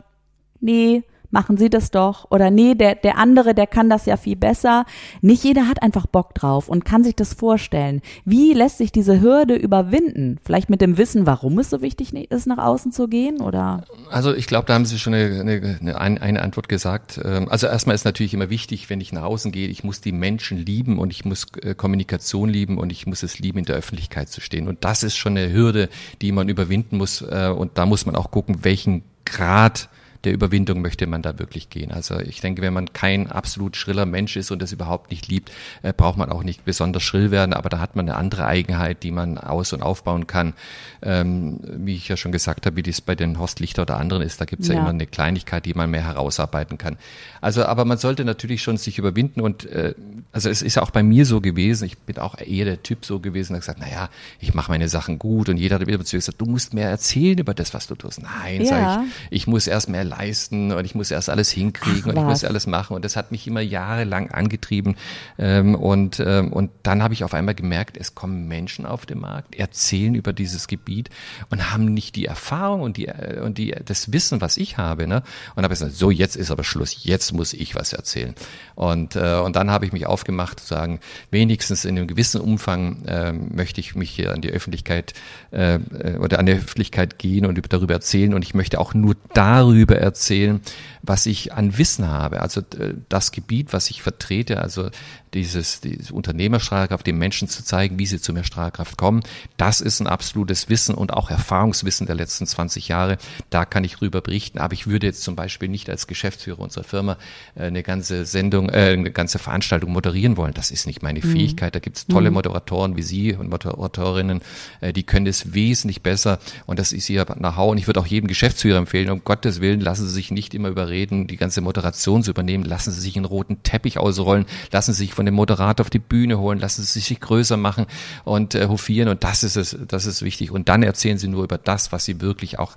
nee, 0.60 1.04
machen 1.36 1.58
Sie 1.58 1.70
das 1.70 1.92
doch. 1.92 2.32
Oder 2.32 2.50
nee, 2.50 2.76
der, 2.76 2.96
der 2.96 3.18
andere, 3.18 3.54
der 3.54 3.68
kann 3.68 3.90
das 3.90 4.06
ja 4.06 4.16
viel 4.16 4.38
besser. 4.38 4.86
Nicht 5.22 5.44
jeder 5.44 5.68
hat 5.68 5.84
einfach 5.84 6.08
Bock 6.08 6.34
drauf 6.34 6.70
und 6.70 6.86
kann 6.86 7.04
sich 7.04 7.14
das 7.14 7.34
vorstellen. 7.34 8.02
Wie 8.24 8.54
lässt 8.54 8.78
sich 8.78 8.94
diese 8.94 9.20
Hürde 9.20 9.54
überwinden? 9.54 10.40
Vielleicht 10.46 10.70
mit 10.70 10.80
dem 10.80 10.98
Wissen, 10.98 11.28
warum 11.28 11.60
es 11.60 11.70
so 11.70 11.82
wichtig 11.82 12.14
ist, 12.14 12.48
nach 12.48 12.58
außen 12.58 12.94
zu 12.94 13.10
gehen? 13.10 13.42
Oder? 13.42 13.84
Also 14.10 14.34
ich 14.34 14.48
glaube, 14.48 14.66
da 14.68 14.76
haben 14.76 14.86
Sie 14.86 14.98
schon 14.98 15.14
eine, 15.14 15.78
eine, 15.82 16.22
eine 16.22 16.42
Antwort 16.42 16.70
gesagt. 16.70 17.20
Ähm, 17.22 17.50
also 17.50 17.68
erstmal 17.68 17.96
ist 17.96 18.06
natürlich 18.06 18.34
immer 18.34 18.50
wichtig, 18.50 18.90
wenn 18.90 19.02
ich 19.02 19.12
nach 19.12 19.24
außen 19.24 19.52
gehe, 19.52 19.68
ich 19.68 19.84
muss 19.84 20.00
die 20.00 20.14
Menschen 20.14 20.58
lieben 20.58 20.98
und 21.00 21.12
ich 21.12 21.26
muss 21.26 21.48
äh, 21.62 21.76
Kommunikation 21.76 22.48
lieben 22.48 22.78
und 22.78 22.94
ich 22.94 23.08
muss 23.08 23.24
es 23.24 23.40
lieben, 23.40 23.60
in 23.60 23.66
der 23.66 23.76
Öffentlichkeit 23.76 24.30
zu 24.30 24.40
stehen. 24.40 24.70
Und 24.70 24.86
das 24.86 25.04
ist 25.04 25.18
schon 25.18 25.38
eine 25.38 25.52
Hürde, 25.52 25.90
die 26.22 26.32
man 26.32 26.48
überwinden 26.48 26.98
muss. 26.98 27.22
Äh, 27.22 27.54
und 27.54 27.78
da 27.78 27.86
muss 27.86 28.06
man 28.06 28.16
auch 28.16 28.32
gucken, 28.32 28.64
welchen 28.64 29.04
Grad 29.26 29.90
der 30.26 30.34
Überwindung 30.34 30.82
möchte 30.82 31.08
man 31.08 31.22
da 31.22 31.40
wirklich 31.40 31.70
gehen. 31.70 31.92
Also 31.92 32.20
ich 32.20 32.42
denke, 32.42 32.62
wenn 32.62 32.74
man 32.74 32.92
kein 32.94 33.32
absolut 33.32 33.78
schriller 33.78 34.06
Mensch 34.06 34.36
ist 34.36 34.52
und 34.52 34.62
das 34.62 34.72
überhaupt 34.72 35.12
nicht 35.12 35.28
liebt, 35.28 35.52
äh, 35.84 35.94
braucht 35.94 36.18
man 36.18 36.32
auch 36.32 36.44
nicht 36.44 36.66
besonders 36.66 37.04
schrill 37.04 37.32
werden, 37.32 37.54
aber 37.54 37.70
da 37.70 37.80
hat 37.80 37.96
man 37.96 38.10
eine 38.10 38.18
andere 38.18 38.46
Eigenheit, 38.48 39.04
die 39.04 39.12
man 39.12 39.38
aus- 39.38 39.74
und 39.74 39.84
aufbauen 39.84 40.28
kann. 40.28 40.54
Ähm, 41.02 41.60
wie 41.64 41.96
ich 41.96 42.08
ja 42.08 42.18
schon 42.18 42.32
gesagt 42.32 42.66
habe, 42.66 42.76
wie 42.76 42.84
das 42.84 43.02
bei 43.02 43.16
den 43.16 43.40
Horst 43.40 43.60
Lichter 43.60 43.84
oder 43.84 43.98
anderen 43.98 44.24
ist, 44.24 44.42
da 44.42 44.46
gibt 44.46 44.64
es 44.64 44.70
ja. 44.70 44.76
ja. 44.76 44.82
immer 44.82 44.90
eine 44.90 45.06
Kleinigkeit, 45.06 45.66
die 45.66 45.74
man 45.74 45.92
mehr 45.92 46.04
herausarbeiten 46.04 46.78
kann. 46.78 46.98
Also, 47.42 47.66
aber 47.66 47.86
man 47.86 48.00
sollte 48.00 48.26
natürlich 48.26 48.64
schon 48.64 48.78
sich 48.78 48.98
überwinden 48.98 49.42
und 49.42 49.66
äh, 49.68 49.94
also 50.32 50.50
es 50.50 50.64
ist 50.64 50.76
ja 50.76 50.82
auch 50.82 50.92
bei 50.92 51.04
mir 51.04 51.26
so 51.26 51.42
gewesen, 51.42 51.86
ich 51.86 51.98
bin 52.00 52.18
auch 52.18 52.40
eher 52.40 52.66
der 52.66 52.82
Typ 52.82 53.06
so 53.06 53.20
gewesen, 53.20 53.54
der 53.54 53.60
gesagt, 53.60 53.80
naja, 53.80 54.10
ich 54.40 54.54
mache 54.56 54.72
meine 54.72 54.90
Sachen 54.90 55.20
gut 55.20 55.50
und 55.50 55.58
jeder 55.58 55.76
hat 55.76 55.86
wieder 55.86 56.00
gesagt, 56.00 56.42
du 56.42 56.46
musst 56.46 56.74
mehr 56.74 56.90
erzählen 56.90 57.38
über 57.38 57.54
das, 57.54 57.74
was 57.76 57.86
du 57.86 57.96
tust. 57.96 58.22
Nein, 58.22 58.62
ja. 58.62 58.68
sag 58.68 59.04
ich, 59.30 59.46
ich 59.46 59.48
muss 59.48 59.68
erst 59.68 59.90
mehr 59.90 60.04
leisten 60.18 60.72
und 60.72 60.86
ich 60.86 60.96
muss 60.96 61.12
erst 61.12 61.30
alles 61.30 61.52
hinkriegen 61.52 62.12
Ach, 62.12 62.16
und 62.16 62.18
ich 62.18 62.24
muss 62.24 62.44
alles 62.44 62.68
machen. 62.68 62.96
Und 62.96 63.06
das 63.06 63.16
hat 63.16 63.32
mich 63.32 63.48
immer 63.48 63.62
jahrelang 63.62 64.32
angetrieben. 64.32 64.96
Ähm, 65.38 65.76
und, 65.76 66.20
ähm, 66.20 66.52
und 66.52 66.72
dann 66.84 67.04
habe 67.04 67.14
ich 67.14 67.24
auf 67.24 67.34
einmal 67.34 67.56
gemerkt, 67.56 67.98
es 67.98 68.16
kommen 68.16 68.48
Menschen 68.48 68.86
auf 68.86 69.06
den 69.06 69.20
Markt, 69.20 69.56
erzählen 69.56 70.16
über 70.16 70.34
dieses 70.34 70.68
Gebiet 70.68 71.10
und 71.50 71.72
haben 71.72 71.86
nicht 71.86 72.16
die 72.16 72.26
Erfahrung 72.26 72.82
und 72.82 72.98
die 72.98 73.08
äh, 73.08 73.42
und 73.42 73.58
die 73.58 73.76
das 73.86 74.12
Wissen, 74.12 74.42
was 74.42 74.58
ich 74.58 74.78
habe. 74.78 75.08
Ne? 75.08 75.24
Und 75.56 75.64
habe 75.64 75.74
gesagt, 75.74 75.94
so 75.94 76.12
jetzt 76.12 76.36
ist 76.36 76.52
aber 76.52 76.64
Schluss, 76.64 77.04
jetzt 77.04 77.34
muss 77.34 77.54
ich 77.54 77.76
was 77.76 77.94
erzählen. 77.94 78.36
Und, 78.76 79.16
äh, 79.16 79.40
und 79.40 79.56
dann 79.56 79.72
habe 79.72 79.86
ich 79.86 79.94
mich 79.94 80.06
aufgemacht 80.06 80.60
zu 80.60 80.68
sagen, 80.68 81.00
wenigstens 81.32 81.86
in 81.86 81.98
einem 81.98 82.08
gewissen 82.08 82.42
Umfang 82.42 83.06
äh, 83.06 83.32
möchte 83.32 83.80
ich 83.80 83.96
mich 83.96 84.12
hier 84.12 84.34
an 84.34 84.42
die 84.42 84.52
Öffentlichkeit 84.52 85.14
äh, 85.52 85.80
oder 86.20 86.40
an 86.40 86.46
die 86.46 86.54
Öffentlichkeit 86.54 87.20
gehen 87.20 87.46
und 87.46 87.60
darüber 87.72 87.94
erzählen. 87.94 88.34
Und 88.34 88.44
ich 88.44 88.54
möchte 88.54 88.80
auch 88.80 88.94
nur 88.94 89.16
darüber 89.34 89.95
erzählen, 90.00 90.62
was 91.02 91.26
ich 91.26 91.54
an 91.54 91.78
Wissen 91.78 92.08
habe. 92.08 92.42
Also 92.42 92.62
äh, 92.62 92.96
das 93.10 93.32
Gebiet, 93.32 93.74
was 93.74 93.90
ich 93.90 94.02
vertrete, 94.02 94.62
also 94.62 94.90
dieses, 95.36 95.82
dieses 95.82 96.12
Unternehmerstrahlkraft, 96.12 97.06
den 97.06 97.18
Menschen 97.18 97.48
zu 97.48 97.64
zeigen, 97.64 98.00
wie 98.00 98.06
sie 98.06 98.20
zu 98.20 98.34
mehr 98.34 98.44
Strahlkraft 98.44 98.98
kommen. 98.98 99.22
Das 99.58 99.82
ist 99.82 100.00
ein 100.00 100.08
absolutes 100.08 100.70
Wissen 100.70 100.96
und 100.96 101.14
auch 101.14 101.30
Erfahrungswissen 101.30 102.08
der 102.08 102.16
letzten 102.16 102.48
20 102.48 102.88
Jahre. 102.88 103.18
Da 103.50 103.66
kann 103.66 103.84
ich 103.84 104.02
rüber 104.02 104.22
berichten. 104.22 104.58
Aber 104.58 104.74
ich 104.74 104.88
würde 104.88 105.08
jetzt 105.08 105.24
zum 105.24 105.36
Beispiel 105.36 105.68
nicht 105.68 105.90
als 105.90 106.08
Geschäftsführer 106.08 106.60
unserer 106.60 106.86
Firma 106.86 107.18
äh, 107.56 107.66
eine 107.66 107.84
ganze 107.84 108.26
Sendung, 108.26 108.70
äh, 108.70 108.94
eine 108.94 109.12
ganze 109.12 109.38
Veranstaltung 109.38 109.92
moderieren 109.92 110.38
wollen. 110.38 110.54
Das 110.54 110.72
ist 110.72 110.88
nicht 110.88 111.04
meine 111.04 111.20
mhm. 111.20 111.32
Fähigkeit. 111.32 111.76
Da 111.76 111.80
gibt 111.80 111.98
es 111.98 112.08
tolle 112.08 112.30
mhm. 112.30 112.36
Moderatoren 112.36 112.98
wie 112.98 113.04
Sie 113.04 113.34
und 113.34 113.50
Moderatorinnen, 113.50 114.42
äh, 114.80 114.94
die 114.94 115.04
können 115.04 115.28
es 115.28 115.54
wesentlich 115.54 116.02
besser. 116.02 116.40
Und 116.66 116.80
das 116.80 116.94
ist 116.94 117.10
ihr 117.10 117.26
Know-how. 117.26 117.72
Und 117.72 117.78
ich 117.78 117.88
würde 117.88 118.00
auch 118.00 118.08
jedem 118.08 118.28
Geschäftsführer 118.28 118.78
empfehlen, 118.78 119.10
um 119.10 119.24
Gottes 119.24 119.60
Willen, 119.60 119.82
lassen 119.82 120.08
Sie 120.08 120.14
sich 120.14 120.32
nicht 120.32 120.54
immer 120.54 120.70
überreden, 120.70 121.28
die 121.28 121.38
ganze 121.38 121.60
Moderation 121.60 122.24
zu 122.24 122.32
übernehmen. 122.32 122.64
Lassen 122.64 122.92
Sie 122.92 123.02
sich 123.02 123.18
einen 123.18 123.26
roten 123.26 123.64
Teppich 123.64 123.98
ausrollen. 123.98 124.46
Lassen 124.72 124.94
Sie 124.94 125.04
sich 125.04 125.14
von 125.14 125.25
von 125.26 125.32
dem 125.32 125.36
Moderator 125.36 125.84
auf 125.84 125.90
die 125.90 126.00
Bühne 126.00 126.38
holen, 126.38 126.60
lassen 126.60 126.84
sie 126.84 127.00
sich 127.00 127.20
größer 127.20 127.58
machen 127.58 127.88
und 128.26 128.54
äh, 128.54 128.68
hofieren 128.68 129.10
und 129.10 129.24
das 129.24 129.44
ist 129.44 129.56
es, 129.56 129.76
das 129.88 130.06
ist 130.06 130.22
wichtig. 130.22 130.52
Und 130.52 130.70
dann 130.70 130.84
erzählen 130.84 131.18
sie 131.18 131.28
nur 131.28 131.44
über 131.44 131.58
das, 131.58 131.92
was 131.92 132.06
sie 132.06 132.22
wirklich 132.22 132.60
auch 132.60 132.76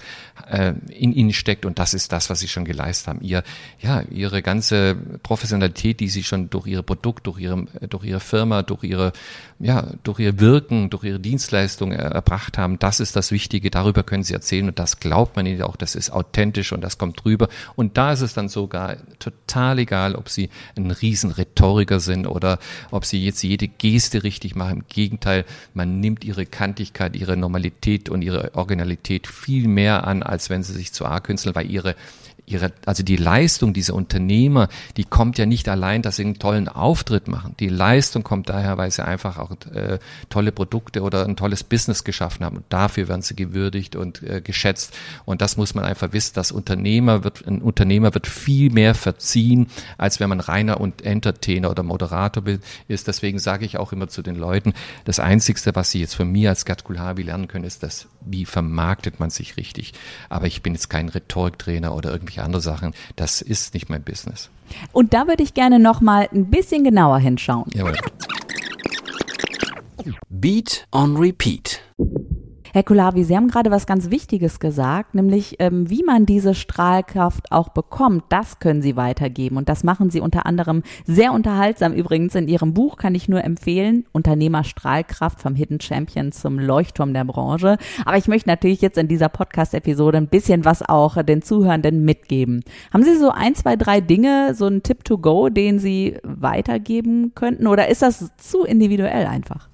äh, 0.51 0.73
in 0.89 1.13
ihnen 1.13 1.35
steckt 1.35 1.67
und 1.67 1.79
das 1.79 1.93
ist 1.93 2.11
das, 2.13 2.31
was 2.31 2.41
sie 2.41 2.49
schon 2.49 2.65
geleistet 2.65 3.09
haben. 3.09 3.21
Ihr, 3.21 3.43
ja, 3.81 4.01
ihre 4.11 4.41
ganze 4.41 4.97
Professionalität, 5.23 6.01
die 6.01 6.09
sie 6.09 6.23
schon 6.23 6.49
durch 6.49 6.67
ihr 6.67 6.81
Produkt, 6.81 7.27
durch 7.27 7.39
ihre, 7.39 7.67
durch 7.89 8.05
ihre 8.05 8.21
Firma, 8.21 8.63
durch 8.63 8.85
ihre, 8.85 9.13
ja, 9.59 9.87
durch 10.05 10.21
ihr 10.21 10.41
Wirken, 10.41 10.89
durch 10.89 11.05
ihre 11.05 11.21
Dienstleistung 11.21 11.93
erbracht 11.93 12.57
haben, 12.57 12.79
das 12.79 13.01
ist 13.01 13.15
das 13.15 13.31
Wichtige. 13.31 13.71
Darüber 13.71 14.05
können 14.05 14.23
sie 14.23 14.33
erzählen 14.33 14.69
und 14.69 14.79
das 14.79 15.01
glaubt 15.01 15.37
man 15.37 15.45
ihnen 15.45 15.63
auch. 15.63 15.77
Das 15.77 15.95
ist 15.95 16.11
authentisch 16.11 16.73
und 16.73 16.81
das 16.81 16.97
kommt 16.97 17.25
drüber. 17.25 17.49
Und 17.77 17.99
da 17.99 18.13
ist 18.13 18.23
es 18.23 18.33
dann 18.33 18.49
sogar 18.49 18.97
total 19.19 19.81
egal, 19.81 20.15
ob 20.15 20.31
sie 20.31 20.49
ein 20.77 20.91
riesen 20.91 21.31
Rhetoriker 21.31 22.01
sind 22.01 22.27
oder 22.27 22.38
oder 22.39 22.59
ob 22.91 23.05
sie 23.05 23.23
jetzt 23.23 23.43
jede 23.43 23.69
Geste 23.69 24.23
richtig 24.23 24.57
machen. 24.57 24.79
Im 24.79 24.85
Gegenteil, 24.89 25.45
man 25.75 26.01
nimmt 26.01 26.25
ihre 26.25 26.47
Kantigkeit, 26.47 27.15
ihre 27.17 27.37
Normalität 27.37 28.09
und 28.09 28.23
ihre 28.23 28.55
Originalität 28.55 29.27
viel 29.27 29.69
mehr 29.69 30.07
an, 30.07 30.23
als 30.23 30.49
wenn 30.49 30.63
sie 30.63 30.73
sich 30.73 30.93
zu 30.93 31.05
A 31.05 31.21
künsteln, 31.21 31.55
weil 31.55 31.71
ihre 31.71 31.95
ihre, 32.51 32.73
also 32.87 33.03
die 33.03 33.17
Leistung 33.17 33.73
dieser 33.73 33.95
Unternehmer, 33.95 34.69
die 34.97 35.05
kommt 35.05 35.39
ja 35.39 35.47
nicht 35.47 35.69
allein, 35.69 36.03
dass 36.03 36.17
sie 36.17 36.25
einen 36.25 36.39
tollen 36.39 36.69
Auftritt 36.69 37.29
machen. 37.29 37.55
Die 37.61 37.69
Leistung 37.69 38.23
kommt 38.23 38.49
daher, 38.49 38.79
weil 38.79 38.91
sie 38.91 39.05
einfach 39.05 39.39
auch 39.39 39.51
äh, 39.73 39.99
tolle 40.29 40.53
Produkte 40.53 41.03
oder 41.03 41.25
ein 41.25 41.37
tolles 41.37 41.65
Business 41.65 42.05
geschaffen 42.05 42.45
haben. 42.45 42.57
Und 42.57 42.65
dafür 42.69 43.09
werden 43.09 43.23
sie 43.23 43.37
gewürdigt 43.37 43.97
und 43.97 44.23
äh, 44.23 44.41
geschätzt. 44.41 44.97
Und 45.25 45.41
das 45.41 45.57
muss 45.57 45.75
man 45.75 45.85
einfach 45.85 46.13
wissen. 46.13 46.33
Das 46.35 46.53
Unternehmer 46.53 47.25
wird, 47.25 47.47
ein 47.47 47.63
Unternehmer 47.63 48.15
wird 48.15 48.27
viel 48.27 48.71
mehr 48.71 48.95
verziehen, 48.95 49.69
als 49.97 50.21
wenn 50.21 50.29
man 50.29 50.41
reiner 50.41 50.81
und 50.81 51.03
Entertainer 51.03 51.71
oder 51.71 51.83
Moderator 51.83 52.43
ist. 52.89 53.09
Deswegen 53.09 53.39
sage 53.39 53.65
ich 53.65 53.79
auch 53.79 53.93
immer 53.93 54.09
zu 54.09 54.23
den 54.23 54.37
Leuten, 54.37 54.73
das 55.05 55.21
Einzigste, 55.21 55.75
was 55.75 55.91
sie 55.91 56.01
jetzt 56.01 56.15
von 56.15 56.31
mir 56.31 56.51
als 56.51 56.65
Gerd 56.65 56.85
Kulhavi 56.85 57.23
lernen 57.23 57.49
können, 57.49 57.65
ist 57.65 57.83
das, 57.83 58.09
wie 58.21 58.45
vermarktet 58.45 59.21
man 59.21 59.31
sich 59.31 59.57
richtig. 59.57 59.93
Aber 60.29 60.47
ich 60.47 60.63
bin 60.63 60.75
jetzt 60.75 60.89
kein 60.89 61.09
Rhetoriktrainer 61.09 61.95
oder 61.95 62.11
irgendwie 62.11 62.38
irgendwelche 62.39 62.45
andere 62.45 62.63
Sachen. 62.63 62.95
Das 63.17 63.43
ist 63.43 63.75
nicht 63.75 63.89
mein 63.89 64.03
Business. 64.03 64.51
Und 64.93 65.13
da 65.15 65.27
würde 65.27 65.43
ich 65.43 65.55
gerne 65.55 65.79
noch 65.79 66.01
mal 66.01 66.29
ein 66.33 66.47
bisschen 66.47 66.85
genauer 66.85 67.19
hinschauen. 67.19 67.67
Jawohl. 67.75 67.97
Beat 70.29 70.87
on 70.93 71.17
Repeat. 71.17 71.81
Herr 72.79 72.85
Kulavi, 72.85 73.25
Sie 73.25 73.37
haben 73.37 73.49
gerade 73.49 73.73
was 73.73 73.87
ganz 73.87 74.09
Wichtiges 74.09 74.61
gesagt, 74.61 75.17
nämlich 75.17 75.57
ähm, 75.59 75.91
wie 75.91 76.05
man 76.05 76.27
diese 76.27 76.55
Strahlkraft 76.55 77.51
auch 77.51 77.71
bekommt, 77.71 78.23
das 78.29 78.61
können 78.61 78.83
Sie 78.83 78.95
weitergeben. 78.95 79.57
Und 79.57 79.69
das 79.69 79.83
machen 79.83 80.11
Sie 80.11 80.21
unter 80.21 80.47
anderem 80.47 80.85
sehr 81.05 81.33
unterhaltsam. 81.33 81.93
Übrigens 81.93 82.37
in 82.37 82.47
Ihrem 82.47 82.75
Buch 82.75 82.97
kann 82.97 83.17
ich 83.17 83.29
nur 83.29 83.43
empfehlen, 83.43 84.07
Unternehmer 84.13 84.63
Strahlkraft 84.63 85.41
vom 85.41 85.57
Hidden 85.57 85.81
Champion 85.81 86.31
zum 86.31 86.61
Leuchtturm 86.61 87.13
der 87.13 87.25
Branche. 87.25 87.79
Aber 88.05 88.17
ich 88.17 88.29
möchte 88.29 88.49
natürlich 88.49 88.81
jetzt 88.81 88.97
in 88.97 89.09
dieser 89.09 89.29
Podcast-Episode 89.29 90.19
ein 90.19 90.29
bisschen 90.29 90.65
was 90.65 90.89
auch 90.89 91.21
den 91.25 91.43
Zuhörenden 91.43 92.05
mitgeben. 92.05 92.63
Haben 92.93 93.03
Sie 93.03 93.17
so 93.17 93.31
ein, 93.31 93.57
zwei, 93.57 93.75
drei 93.75 94.01
Dinge, 94.01 94.55
so 94.55 94.69
ein 94.69 94.85
Tipp 94.85 95.03
to 95.03 95.19
go, 95.19 95.49
den 95.49 95.81
Sie 95.81 96.17
weitergeben 96.23 97.33
könnten? 97.35 97.67
Oder 97.67 97.89
ist 97.89 98.03
das 98.03 98.31
zu 98.37 98.63
individuell 98.63 99.27
einfach? 99.27 99.69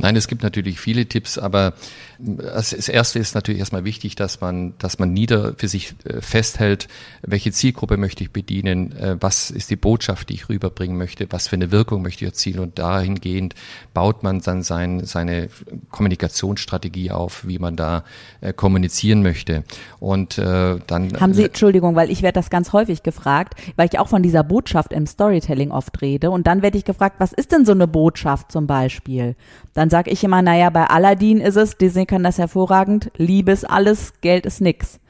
Nein, 0.00 0.16
es 0.16 0.28
gibt 0.28 0.42
natürlich 0.42 0.80
viele 0.80 1.06
Tipps, 1.06 1.36
aber 1.36 1.74
das 2.22 2.88
erste 2.88 3.18
ist 3.18 3.34
natürlich 3.34 3.60
erstmal 3.60 3.84
wichtig, 3.84 4.14
dass 4.14 4.40
man, 4.40 4.74
dass 4.78 4.98
man 4.98 5.12
nieder 5.12 5.54
für 5.56 5.68
sich 5.68 5.94
äh, 6.04 6.20
festhält, 6.20 6.88
welche 7.22 7.50
Zielgruppe 7.50 7.96
möchte 7.96 8.22
ich 8.24 8.30
bedienen, 8.30 8.92
äh, 8.96 9.16
was 9.20 9.50
ist 9.50 9.70
die 9.70 9.76
Botschaft, 9.76 10.28
die 10.28 10.34
ich 10.34 10.48
rüberbringen 10.48 10.98
möchte, 10.98 11.26
was 11.30 11.48
für 11.48 11.56
eine 11.56 11.72
Wirkung 11.72 12.02
möchte 12.02 12.24
ich 12.24 12.30
erzielen 12.30 12.60
und 12.60 12.78
dahingehend 12.78 13.54
baut 13.94 14.22
man 14.22 14.40
dann 14.40 14.62
sein, 14.62 15.04
seine 15.04 15.48
Kommunikationsstrategie 15.90 17.10
auf, 17.10 17.46
wie 17.46 17.58
man 17.58 17.76
da 17.76 18.04
äh, 18.40 18.52
kommunizieren 18.52 19.22
möchte. 19.22 19.64
Und 19.98 20.36
äh, 20.36 20.78
dann 20.86 21.18
haben 21.18 21.34
Sie, 21.34 21.44
Entschuldigung, 21.44 21.94
weil 21.94 22.10
ich 22.10 22.22
werde 22.22 22.38
das 22.38 22.50
ganz 22.50 22.72
häufig 22.72 23.02
gefragt, 23.02 23.54
weil 23.76 23.88
ich 23.90 23.98
auch 23.98 24.08
von 24.08 24.22
dieser 24.22 24.44
Botschaft 24.44 24.92
im 24.92 25.06
Storytelling 25.06 25.70
oft 25.70 26.00
rede 26.02 26.30
und 26.30 26.46
dann 26.46 26.60
werde 26.62 26.76
ich 26.76 26.84
gefragt, 26.84 27.16
was 27.18 27.32
ist 27.32 27.52
denn 27.52 27.64
so 27.64 27.72
eine 27.72 27.88
Botschaft 27.88 28.52
zum 28.52 28.66
Beispiel? 28.66 29.36
Dann 29.72 29.88
sage 29.88 30.10
ich 30.10 30.22
immer, 30.22 30.42
naja, 30.42 30.68
bei 30.70 30.84
Aladdin 30.86 31.40
ist 31.40 31.56
es 31.56 31.78
Disney 31.78 32.09
kann 32.10 32.24
das 32.24 32.38
hervorragend. 32.38 33.10
Liebe 33.16 33.52
ist 33.52 33.64
alles, 33.64 34.20
Geld 34.20 34.44
ist 34.44 34.60
nix. 34.60 35.00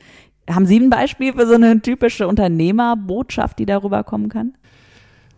Haben 0.49 0.67
Sie 0.67 0.79
ein 0.79 0.91
Beispiel 0.91 1.33
für 1.33 1.47
so 1.47 1.55
eine 1.55 1.81
typische 1.81 2.29
Unternehmerbotschaft, 2.29 3.59
die 3.59 3.67
darüber 3.67 4.05
kommen 4.05 4.29
kann? 4.29 4.55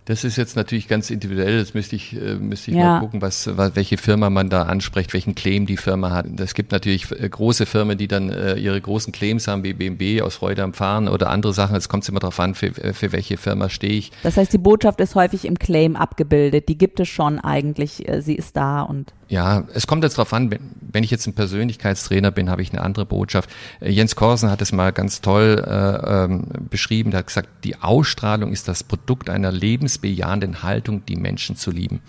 Das 0.04 0.24
ist 0.24 0.36
jetzt 0.36 0.56
natürlich 0.56 0.88
ganz 0.88 1.10
individuell. 1.10 1.58
Das 1.58 1.74
müsste 1.74 1.94
ich, 1.94 2.16
äh, 2.16 2.34
müsste 2.34 2.72
ich 2.72 2.76
ja. 2.76 2.94
mal 2.94 3.00
gucken, 3.00 3.22
was, 3.22 3.48
welche 3.56 3.98
Firma 3.98 4.30
man 4.30 4.50
da 4.50 4.62
anspricht, 4.62 5.12
welchen 5.12 5.34
Claim 5.34 5.66
die 5.66 5.76
Firma 5.76 6.10
hat. 6.10 6.26
Es 6.40 6.54
gibt 6.54 6.72
natürlich 6.72 7.10
äh, 7.12 7.28
große 7.28 7.66
Firmen, 7.66 7.98
die 7.98 8.08
dann 8.08 8.30
äh, 8.30 8.56
ihre 8.56 8.80
großen 8.80 9.12
Claims 9.12 9.46
haben, 9.46 9.62
wie 9.62 9.74
BMW 9.74 10.22
aus 10.22 10.36
Freude 10.36 10.64
am 10.64 10.74
Fahren 10.74 11.08
oder 11.08 11.30
andere 11.30 11.52
Sachen. 11.54 11.76
Es 11.76 11.88
kommt 11.88 12.08
immer 12.08 12.20
darauf 12.20 12.40
an, 12.40 12.54
für, 12.54 12.72
für 12.72 13.12
welche 13.12 13.36
Firma 13.36 13.68
stehe 13.68 13.92
ich. 13.92 14.10
Das 14.24 14.36
heißt, 14.36 14.52
die 14.52 14.58
Botschaft 14.58 15.00
ist 15.00 15.14
häufig 15.14 15.44
im 15.44 15.58
Claim 15.58 15.94
abgebildet. 15.94 16.68
Die 16.68 16.76
gibt 16.76 16.98
es 16.98 17.08
schon 17.08 17.38
eigentlich. 17.38 18.04
Sie 18.20 18.34
ist 18.34 18.56
da 18.56 18.82
und 18.82 19.12
ja, 19.32 19.64
es 19.72 19.86
kommt 19.86 20.04
jetzt 20.04 20.18
darauf 20.18 20.34
an, 20.34 20.54
wenn 20.80 21.04
ich 21.04 21.10
jetzt 21.10 21.26
ein 21.26 21.32
Persönlichkeitstrainer 21.32 22.30
bin, 22.30 22.50
habe 22.50 22.60
ich 22.60 22.70
eine 22.70 22.82
andere 22.82 23.06
Botschaft. 23.06 23.48
Jens 23.80 24.14
Korsen 24.14 24.50
hat 24.50 24.60
es 24.60 24.72
mal 24.72 24.92
ganz 24.92 25.22
toll 25.22 25.64
äh, 25.66 26.24
ähm, 26.24 26.48
beschrieben. 26.68 27.12
Der 27.12 27.20
hat 27.20 27.28
gesagt, 27.28 27.48
die 27.64 27.76
Ausstrahlung 27.76 28.52
ist 28.52 28.68
das 28.68 28.84
Produkt 28.84 29.30
einer 29.30 29.50
lebensbejahenden 29.92 30.62
Haltung, 30.62 31.04
die 31.06 31.16
Menschen 31.16 31.56
zu 31.56 31.70
lieben. 31.70 32.00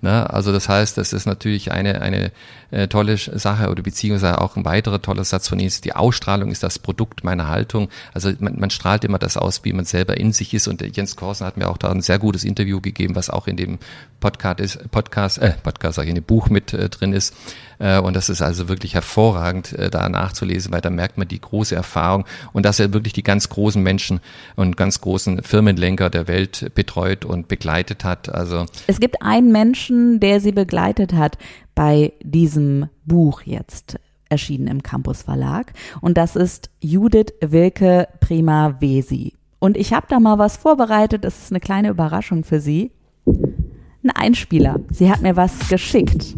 Ne? 0.00 0.28
Also 0.30 0.52
das 0.52 0.68
heißt, 0.68 0.96
das 0.96 1.12
ist 1.12 1.26
natürlich 1.26 1.72
eine, 1.72 2.00
eine 2.00 2.30
äh, 2.70 2.86
tolle 2.88 3.16
Sache 3.16 3.70
oder 3.70 3.82
beziehungsweise 3.82 4.40
auch 4.40 4.56
ein 4.56 4.64
weiterer 4.64 5.02
toller 5.02 5.24
Satz 5.24 5.48
von 5.48 5.58
Ihnen 5.58 5.68
ist, 5.68 5.84
die 5.84 5.94
Ausstrahlung 5.94 6.50
ist 6.50 6.62
das 6.62 6.78
Produkt 6.78 7.24
meiner 7.24 7.48
Haltung. 7.48 7.88
Also 8.14 8.30
man, 8.38 8.58
man 8.58 8.70
strahlt 8.70 9.04
immer 9.04 9.18
das 9.18 9.36
aus, 9.36 9.64
wie 9.64 9.72
man 9.72 9.84
selber 9.84 10.16
in 10.16 10.32
sich 10.32 10.54
ist. 10.54 10.68
Und 10.68 10.82
Jens 10.96 11.16
Korsen 11.16 11.46
hat 11.46 11.56
mir 11.56 11.68
auch 11.68 11.78
da 11.78 11.90
ein 11.90 12.02
sehr 12.02 12.18
gutes 12.18 12.44
Interview 12.44 12.80
gegeben, 12.80 13.16
was 13.16 13.30
auch 13.30 13.46
in 13.46 13.56
dem 13.56 13.78
Podcast 14.20 14.60
ist, 14.60 14.90
Podcast, 14.90 15.38
äh, 15.38 15.54
Podcast, 15.62 15.96
sag 15.96 16.04
ich, 16.04 16.10
in 16.10 16.16
dem 16.16 16.24
Buch 16.24 16.48
mit 16.48 16.72
äh, 16.72 16.88
drin 16.88 17.12
ist. 17.12 17.34
Äh, 17.78 17.98
und 18.00 18.14
das 18.14 18.28
ist 18.28 18.42
also 18.42 18.68
wirklich 18.68 18.94
hervorragend, 18.94 19.72
äh, 19.72 19.90
da 19.90 20.08
nachzulesen, 20.08 20.72
weil 20.72 20.80
da 20.80 20.90
merkt 20.90 21.18
man 21.18 21.28
die 21.28 21.40
große 21.40 21.74
Erfahrung 21.74 22.24
und 22.52 22.64
dass 22.64 22.80
er 22.80 22.92
wirklich 22.92 23.12
die 23.12 23.22
ganz 23.22 23.48
großen 23.48 23.82
Menschen 23.82 24.20
und 24.56 24.76
ganz 24.76 25.00
großen 25.00 25.42
Firmenlenker 25.42 26.10
der 26.10 26.28
Welt 26.28 26.72
betreut 26.74 27.24
und 27.24 27.48
begleitet 27.48 28.04
hat. 28.04 28.28
Also 28.28 28.66
es 28.86 29.00
gibt 29.00 29.22
einen 29.22 29.52
Menschen, 29.52 29.87
der 29.88 30.40
sie 30.40 30.52
begleitet 30.52 31.12
hat 31.12 31.38
bei 31.74 32.12
diesem 32.22 32.88
Buch 33.04 33.42
jetzt 33.42 33.98
erschienen 34.28 34.66
im 34.66 34.82
Campus 34.82 35.22
Verlag 35.22 35.72
und 36.00 36.18
das 36.18 36.36
ist 36.36 36.70
Judith 36.80 37.32
Wilke 37.40 38.08
Prima 38.20 38.76
Vesi. 38.80 39.34
Und 39.58 39.76
ich 39.76 39.92
habe 39.92 40.06
da 40.08 40.20
mal 40.20 40.38
was 40.38 40.56
vorbereitet, 40.56 41.24
das 41.24 41.38
ist 41.38 41.52
eine 41.52 41.60
kleine 41.60 41.88
Überraschung 41.88 42.44
für 42.44 42.60
Sie. 42.60 42.92
Ein 43.26 44.10
Einspieler. 44.14 44.80
Sie 44.90 45.10
hat 45.10 45.22
mir 45.22 45.36
was 45.36 45.68
geschickt. 45.68 46.36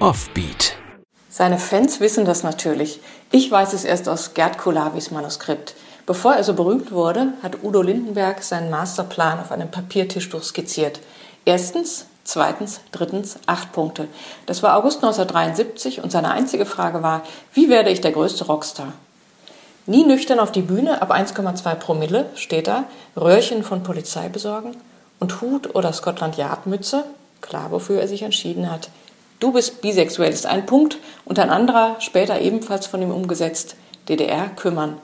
Offbeat. 0.00 0.76
Seine 1.28 1.58
Fans 1.58 2.00
wissen 2.00 2.24
das 2.24 2.42
natürlich. 2.42 3.00
Ich 3.30 3.50
weiß 3.50 3.72
es 3.72 3.84
erst 3.84 4.08
aus 4.08 4.34
Gerd 4.34 4.58
Kulavis 4.58 5.12
Manuskript. 5.12 5.74
Bevor 6.04 6.34
er 6.34 6.42
so 6.42 6.54
berühmt 6.54 6.90
wurde, 6.90 7.34
hat 7.42 7.62
Udo 7.62 7.82
Lindenberg 7.82 8.42
seinen 8.42 8.70
Masterplan 8.70 9.38
auf 9.38 9.52
einem 9.52 9.70
Papiertischtuch 9.70 10.42
skizziert. 10.42 11.00
Erstens, 11.48 12.04
zweitens, 12.24 12.82
drittens, 12.92 13.38
acht 13.46 13.72
Punkte. 13.72 14.06
Das 14.44 14.62
war 14.62 14.76
August 14.76 14.96
1973 14.96 16.02
und 16.02 16.12
seine 16.12 16.30
einzige 16.30 16.66
Frage 16.66 17.02
war, 17.02 17.22
wie 17.54 17.70
werde 17.70 17.88
ich 17.88 18.02
der 18.02 18.12
größte 18.12 18.44
Rockstar? 18.44 18.92
Nie 19.86 20.04
nüchtern 20.04 20.40
auf 20.40 20.52
die 20.52 20.60
Bühne, 20.60 21.00
ab 21.00 21.10
1,2 21.10 21.74
Promille, 21.76 22.26
steht 22.34 22.66
da, 22.66 22.84
Röhrchen 23.16 23.64
von 23.64 23.82
Polizei 23.82 24.28
besorgen 24.28 24.76
und 25.20 25.40
Hut 25.40 25.74
oder 25.74 25.90
Scotland 25.94 26.36
Yard 26.36 26.66
Mütze, 26.66 27.04
klar, 27.40 27.70
wofür 27.70 27.98
er 27.98 28.08
sich 28.08 28.20
entschieden 28.20 28.70
hat. 28.70 28.90
Du 29.40 29.52
bist 29.52 29.80
bisexuell 29.80 30.30
ist 30.30 30.44
ein 30.44 30.66
Punkt 30.66 30.98
und 31.24 31.38
ein 31.38 31.48
anderer, 31.48 31.96
später 32.00 32.42
ebenfalls 32.42 32.86
von 32.86 33.00
ihm 33.00 33.10
umgesetzt, 33.10 33.74
DDR 34.10 34.50
kümmern. 34.50 34.98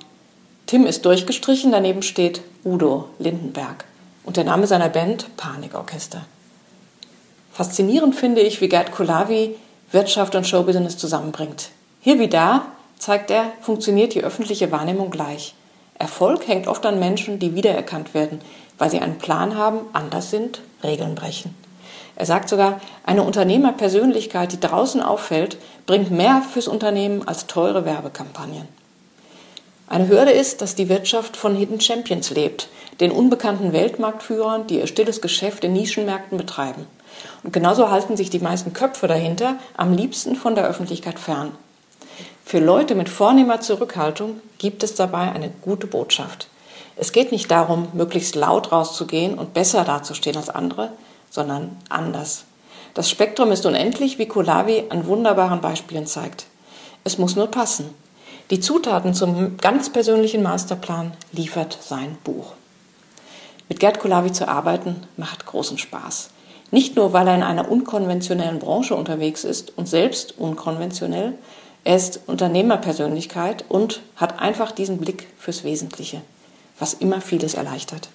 Tim 0.66 0.84
ist 0.84 1.06
durchgestrichen, 1.06 1.72
daneben 1.72 2.02
steht 2.02 2.42
Udo 2.66 3.08
Lindenberg 3.18 3.86
und 4.24 4.36
der 4.36 4.44
Name 4.44 4.66
seiner 4.66 4.90
Band 4.90 5.36
Panikorchester. 5.38 6.26
Faszinierend 7.54 8.16
finde 8.16 8.40
ich, 8.40 8.61
wie 8.61 8.68
Gerd 8.68 8.90
Kulawi 8.90 9.54
Wirtschaft 9.92 10.34
und 10.34 10.44
Showbusiness 10.44 10.99
zusammenbringt. 10.99 11.68
Hier 12.00 12.18
wie 12.18 12.26
da 12.26 12.66
zeigt 12.99 13.30
er, 13.30 13.52
funktioniert 13.61 14.12
die 14.14 14.25
öffentliche 14.25 14.73
Wahrnehmung 14.73 15.12
gleich. 15.12 15.54
Erfolg 15.96 16.49
hängt 16.49 16.66
oft 16.66 16.84
an 16.84 16.99
Menschen, 16.99 17.38
die 17.38 17.54
wiedererkannt 17.54 18.12
werden, 18.12 18.40
weil 18.76 18.90
sie 18.90 18.99
einen 18.99 19.18
Plan 19.18 19.56
haben, 19.56 19.82
anders 19.92 20.30
sind, 20.30 20.62
Regeln 20.82 21.14
brechen. 21.14 21.54
Er 22.16 22.26
sagt 22.26 22.49
sogar, 22.49 22.80
eine 23.06 23.23
Unternehmerpersönlichkeit, 23.23 24.50
die 24.50 24.58
draußen 24.58 25.00
auffällt, 25.00 25.56
bringt 25.87 26.11
mehr 26.11 26.42
fürs 26.42 26.66
Unternehmen 26.66 27.28
als 27.28 27.46
teure 27.46 27.84
Werbekampagnen. 27.84 28.66
Eine 29.87 30.09
Hürde 30.09 30.33
ist, 30.33 30.61
dass 30.61 30.74
die 30.74 30.88
Wirtschaft 30.88 31.37
von 31.37 31.55
Hidden 31.55 31.81
Champions 31.81 32.31
lebt, 32.31 32.68
den 32.98 33.12
unbekannten 33.12 33.72
Weltmarktführern, 33.72 34.66
die 34.66 34.81
ihr 34.81 34.88
stilles 34.88 35.20
Geschäft 35.20 35.62
in 35.62 35.72
Nischenmärkten 35.72 36.37
betreiben. 36.37 36.87
Und 37.42 37.53
genauso 37.53 37.90
halten 37.90 38.16
sich 38.16 38.31
die 38.31 38.38
meisten 38.38 38.72
Köpfe 38.72 39.07
dahinter 39.07 39.57
am 39.77 39.92
liebsten 39.92 40.37
von 40.37 40.55
der 40.55 40.66
Öffentlichkeit 40.66 41.18
fern. 41.18 41.53
Für 42.44 42.59
Leute 42.59 42.94
mit 42.94 43.09
vornehmer 43.09 43.61
Zurückhaltung 43.61 44.40
gibt 44.59 44.83
es 44.83 44.94
dabei 44.94 45.33
eine 45.33 45.50
gute 45.62 45.87
Botschaft. 45.87 46.48
Es 46.96 47.12
geht 47.12 47.33
nicht 47.33 47.50
darum, 47.50 47.88
möglichst 47.92 48.35
laut 48.35 48.70
rauszugehen 48.70 49.38
und 49.38 49.55
besser 49.55 49.85
dazustehen 49.85 50.37
als 50.37 50.50
andere, 50.50 50.92
sondern 51.31 51.77
anders. 51.88 52.44
Das 52.94 53.11
Spektrum 53.11 53.50
ist 53.50 53.66
unendlich, 53.66 54.18
wie 54.18 54.27
Kulawi 54.27 54.85
an 54.90 55.07
wunderbaren 55.07 55.61
Beispielen 55.61 56.07
zeigt. 56.07 56.46
Es 57.03 57.18
muss 57.18 57.35
nur 57.35 57.48
passen. 57.48 57.92
Die 58.50 58.61
Zutaten 58.61 59.14
zum 59.14 59.57
ganz 59.57 59.90
persönlichen 59.90 60.42
Masterplan 60.42 61.12
liefert 61.33 61.77
sein 61.81 62.16
Buch. 62.22 62.53
Mit 63.68 63.81
Gerd 63.81 63.98
Kulawi 63.98 64.33
zu 64.33 64.46
arbeiten 64.46 65.03
macht 65.16 65.46
großen 65.46 65.79
Spaß. 65.79 66.31
Nicht 66.74 66.96
nur, 66.96 67.12
weil 67.12 67.28
er 67.28 67.37
in 67.37 67.44
einer 67.44 67.70
unkonventionellen 67.70 68.58
Branche 68.58 68.96
unterwegs 68.96 69.44
ist 69.44 69.78
und 69.78 69.88
selbst 69.88 70.37
unkonventionell, 70.37 71.34
er 71.84 71.94
ist 71.94 72.22
Unternehmerpersönlichkeit 72.26 73.64
und 73.68 74.02
hat 74.16 74.40
einfach 74.40 74.72
diesen 74.72 74.98
Blick 74.98 75.28
fürs 75.38 75.62
Wesentliche, 75.62 76.20
was 76.80 76.92
immer 76.92 77.20
vieles 77.20 77.54
erleichtert. 77.54 78.08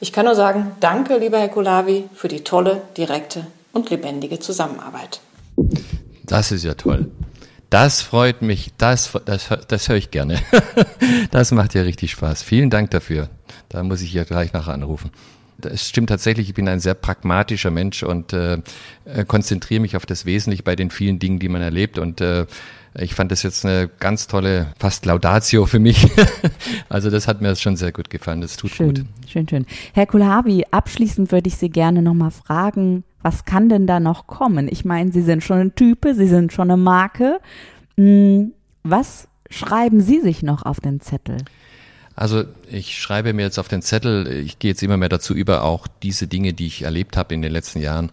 Ich 0.00 0.14
kann 0.14 0.24
nur 0.24 0.34
sagen, 0.34 0.72
danke, 0.80 1.18
lieber 1.18 1.38
Herr 1.40 1.50
Kulawi, 1.50 2.08
für 2.14 2.28
die 2.28 2.42
tolle, 2.42 2.80
direkte 2.96 3.46
und 3.74 3.90
lebendige 3.90 4.38
Zusammenarbeit. 4.38 5.20
Das 6.24 6.52
ist 6.52 6.64
ja 6.64 6.72
toll. 6.72 7.10
Das 7.68 8.00
freut 8.00 8.40
mich, 8.40 8.72
das, 8.78 9.12
das, 9.26 9.50
das 9.68 9.88
höre 9.90 9.96
ich 9.96 10.10
gerne. 10.10 10.38
Das 11.32 11.52
macht 11.52 11.74
ja 11.74 11.82
richtig 11.82 12.12
Spaß. 12.12 12.42
Vielen 12.42 12.70
Dank 12.70 12.92
dafür. 12.92 13.28
Da 13.68 13.82
muss 13.82 14.00
ich 14.00 14.14
ja 14.14 14.24
gleich 14.24 14.54
nachher 14.54 14.72
anrufen. 14.72 15.10
Es 15.66 15.88
stimmt 15.88 16.08
tatsächlich, 16.08 16.48
ich 16.48 16.54
bin 16.54 16.68
ein 16.68 16.80
sehr 16.80 16.94
pragmatischer 16.94 17.70
Mensch 17.70 18.02
und 18.02 18.32
äh, 18.32 18.58
äh 19.04 19.24
konzentriere 19.26 19.80
mich 19.80 19.96
auf 19.96 20.06
das 20.06 20.26
Wesentliche 20.26 20.62
bei 20.62 20.76
den 20.76 20.90
vielen 20.90 21.18
Dingen, 21.18 21.38
die 21.38 21.48
man 21.48 21.62
erlebt. 21.62 21.98
Und 21.98 22.20
äh, 22.20 22.46
ich 22.98 23.14
fand 23.14 23.30
das 23.30 23.42
jetzt 23.42 23.64
eine 23.64 23.88
ganz 24.00 24.26
tolle, 24.26 24.72
fast 24.78 25.06
Laudatio 25.06 25.66
für 25.66 25.78
mich. 25.78 26.08
also 26.88 27.10
das 27.10 27.28
hat 27.28 27.40
mir 27.40 27.54
schon 27.54 27.76
sehr 27.76 27.92
gut 27.92 28.10
gefallen. 28.10 28.40
Das 28.40 28.56
tut 28.56 28.70
schön, 28.70 28.94
gut. 28.94 29.04
Schön, 29.28 29.48
schön. 29.48 29.66
Herr 29.92 30.06
Kulhavi, 30.06 30.64
abschließend 30.70 31.30
würde 31.30 31.48
ich 31.48 31.56
Sie 31.56 31.70
gerne 31.70 32.02
nochmal 32.02 32.32
fragen, 32.32 33.04
was 33.22 33.44
kann 33.44 33.68
denn 33.68 33.86
da 33.86 34.00
noch 34.00 34.26
kommen? 34.26 34.68
Ich 34.70 34.84
meine, 34.84 35.12
Sie 35.12 35.22
sind 35.22 35.44
schon 35.44 35.58
ein 35.58 35.74
Type, 35.74 36.14
Sie 36.14 36.26
sind 36.26 36.52
schon 36.52 36.70
eine 36.70 36.76
Marke. 36.76 37.40
Hm, 37.96 38.52
was 38.82 39.28
schreiben 39.50 40.00
Sie 40.00 40.20
sich 40.20 40.42
noch 40.42 40.64
auf 40.64 40.80
den 40.80 41.00
Zettel? 41.00 41.36
Also 42.20 42.44
ich 42.68 43.00
schreibe 43.00 43.32
mir 43.32 43.46
jetzt 43.46 43.58
auf 43.58 43.68
den 43.68 43.80
Zettel, 43.80 44.26
ich 44.26 44.58
gehe 44.58 44.72
jetzt 44.72 44.82
immer 44.82 44.98
mehr 44.98 45.08
dazu 45.08 45.32
über, 45.32 45.64
auch 45.64 45.86
diese 46.02 46.26
Dinge, 46.26 46.52
die 46.52 46.66
ich 46.66 46.82
erlebt 46.82 47.16
habe 47.16 47.32
in 47.32 47.40
den 47.40 47.50
letzten 47.50 47.80
Jahren, 47.80 48.10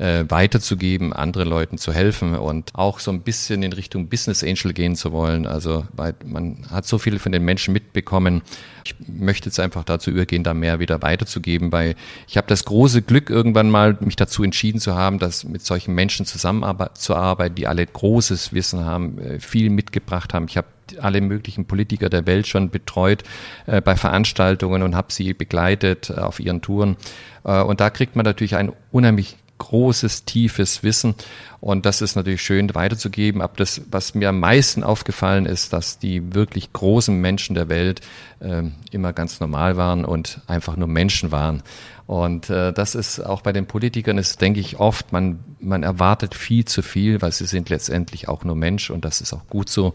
äh, 0.00 0.24
weiterzugeben, 0.28 1.12
anderen 1.12 1.46
Leuten 1.46 1.76
zu 1.76 1.92
helfen 1.92 2.34
und 2.34 2.70
auch 2.74 3.00
so 3.00 3.10
ein 3.10 3.20
bisschen 3.20 3.62
in 3.62 3.74
Richtung 3.74 4.08
Business 4.08 4.42
Angel 4.42 4.72
gehen 4.72 4.96
zu 4.96 5.12
wollen. 5.12 5.46
Also 5.46 5.86
weil 5.92 6.14
man 6.24 6.66
hat 6.70 6.86
so 6.86 6.96
viel 6.96 7.18
von 7.18 7.32
den 7.32 7.44
Menschen 7.44 7.74
mitbekommen. 7.74 8.40
Ich 8.84 8.94
möchte 9.06 9.50
jetzt 9.50 9.60
einfach 9.60 9.84
dazu 9.84 10.10
übergehen, 10.10 10.42
da 10.42 10.54
mehr 10.54 10.78
wieder 10.78 11.02
weiterzugeben, 11.02 11.70
weil 11.70 11.96
ich 12.26 12.38
habe 12.38 12.46
das 12.46 12.64
große 12.64 13.02
Glück 13.02 13.28
irgendwann 13.28 13.68
mal 13.68 13.98
mich 14.00 14.16
dazu 14.16 14.42
entschieden 14.42 14.80
zu 14.80 14.94
haben, 14.94 15.18
dass 15.18 15.44
mit 15.44 15.62
solchen 15.62 15.94
Menschen 15.94 16.24
zusammenzuarbeiten, 16.24 17.54
die 17.54 17.66
alle 17.66 17.84
großes 17.84 18.54
Wissen 18.54 18.86
haben, 18.86 19.18
äh, 19.18 19.38
viel 19.38 19.68
mitgebracht 19.68 20.32
haben. 20.32 20.46
Ich 20.48 20.56
habe 20.56 20.68
alle 20.98 21.20
möglichen 21.20 21.66
Politiker 21.66 22.08
der 22.08 22.26
Welt 22.26 22.46
schon 22.46 22.70
betreut 22.70 23.22
äh, 23.66 23.82
bei 23.82 23.96
Veranstaltungen 23.96 24.82
und 24.82 24.96
habe 24.96 25.12
sie 25.12 25.34
begleitet 25.34 26.08
äh, 26.08 26.14
auf 26.14 26.40
ihren 26.40 26.62
Touren. 26.62 26.96
Äh, 27.44 27.60
und 27.60 27.80
da 27.80 27.90
kriegt 27.90 28.16
man 28.16 28.24
natürlich 28.24 28.56
ein 28.56 28.72
unheimlich 28.90 29.36
großes, 29.60 30.24
tiefes 30.24 30.82
Wissen. 30.82 31.14
Und 31.60 31.86
das 31.86 32.00
ist 32.00 32.16
natürlich 32.16 32.42
schön 32.42 32.74
weiterzugeben. 32.74 33.42
Aber 33.42 33.52
das, 33.56 33.82
was 33.90 34.14
mir 34.14 34.30
am 34.30 34.40
meisten 34.40 34.82
aufgefallen 34.82 35.46
ist, 35.46 35.72
dass 35.72 35.98
die 35.98 36.34
wirklich 36.34 36.72
großen 36.72 37.14
Menschen 37.20 37.54
der 37.54 37.68
Welt 37.68 38.00
äh, 38.40 38.62
immer 38.90 39.12
ganz 39.12 39.38
normal 39.38 39.76
waren 39.76 40.04
und 40.04 40.40
einfach 40.48 40.76
nur 40.76 40.88
Menschen 40.88 41.30
waren. 41.30 41.62
Und 42.06 42.50
äh, 42.50 42.72
das 42.72 42.96
ist 42.96 43.20
auch 43.20 43.40
bei 43.40 43.52
den 43.52 43.66
Politikern 43.66 44.18
ist, 44.18 44.40
denke 44.40 44.58
ich, 44.58 44.80
oft, 44.80 45.12
man, 45.12 45.38
man 45.60 45.84
erwartet 45.84 46.34
viel 46.34 46.64
zu 46.64 46.82
viel, 46.82 47.22
weil 47.22 47.30
sie 47.30 47.46
sind 47.46 47.68
letztendlich 47.68 48.26
auch 48.26 48.42
nur 48.42 48.56
Mensch 48.56 48.90
und 48.90 49.04
das 49.04 49.20
ist 49.20 49.32
auch 49.32 49.46
gut 49.48 49.68
so. 49.68 49.92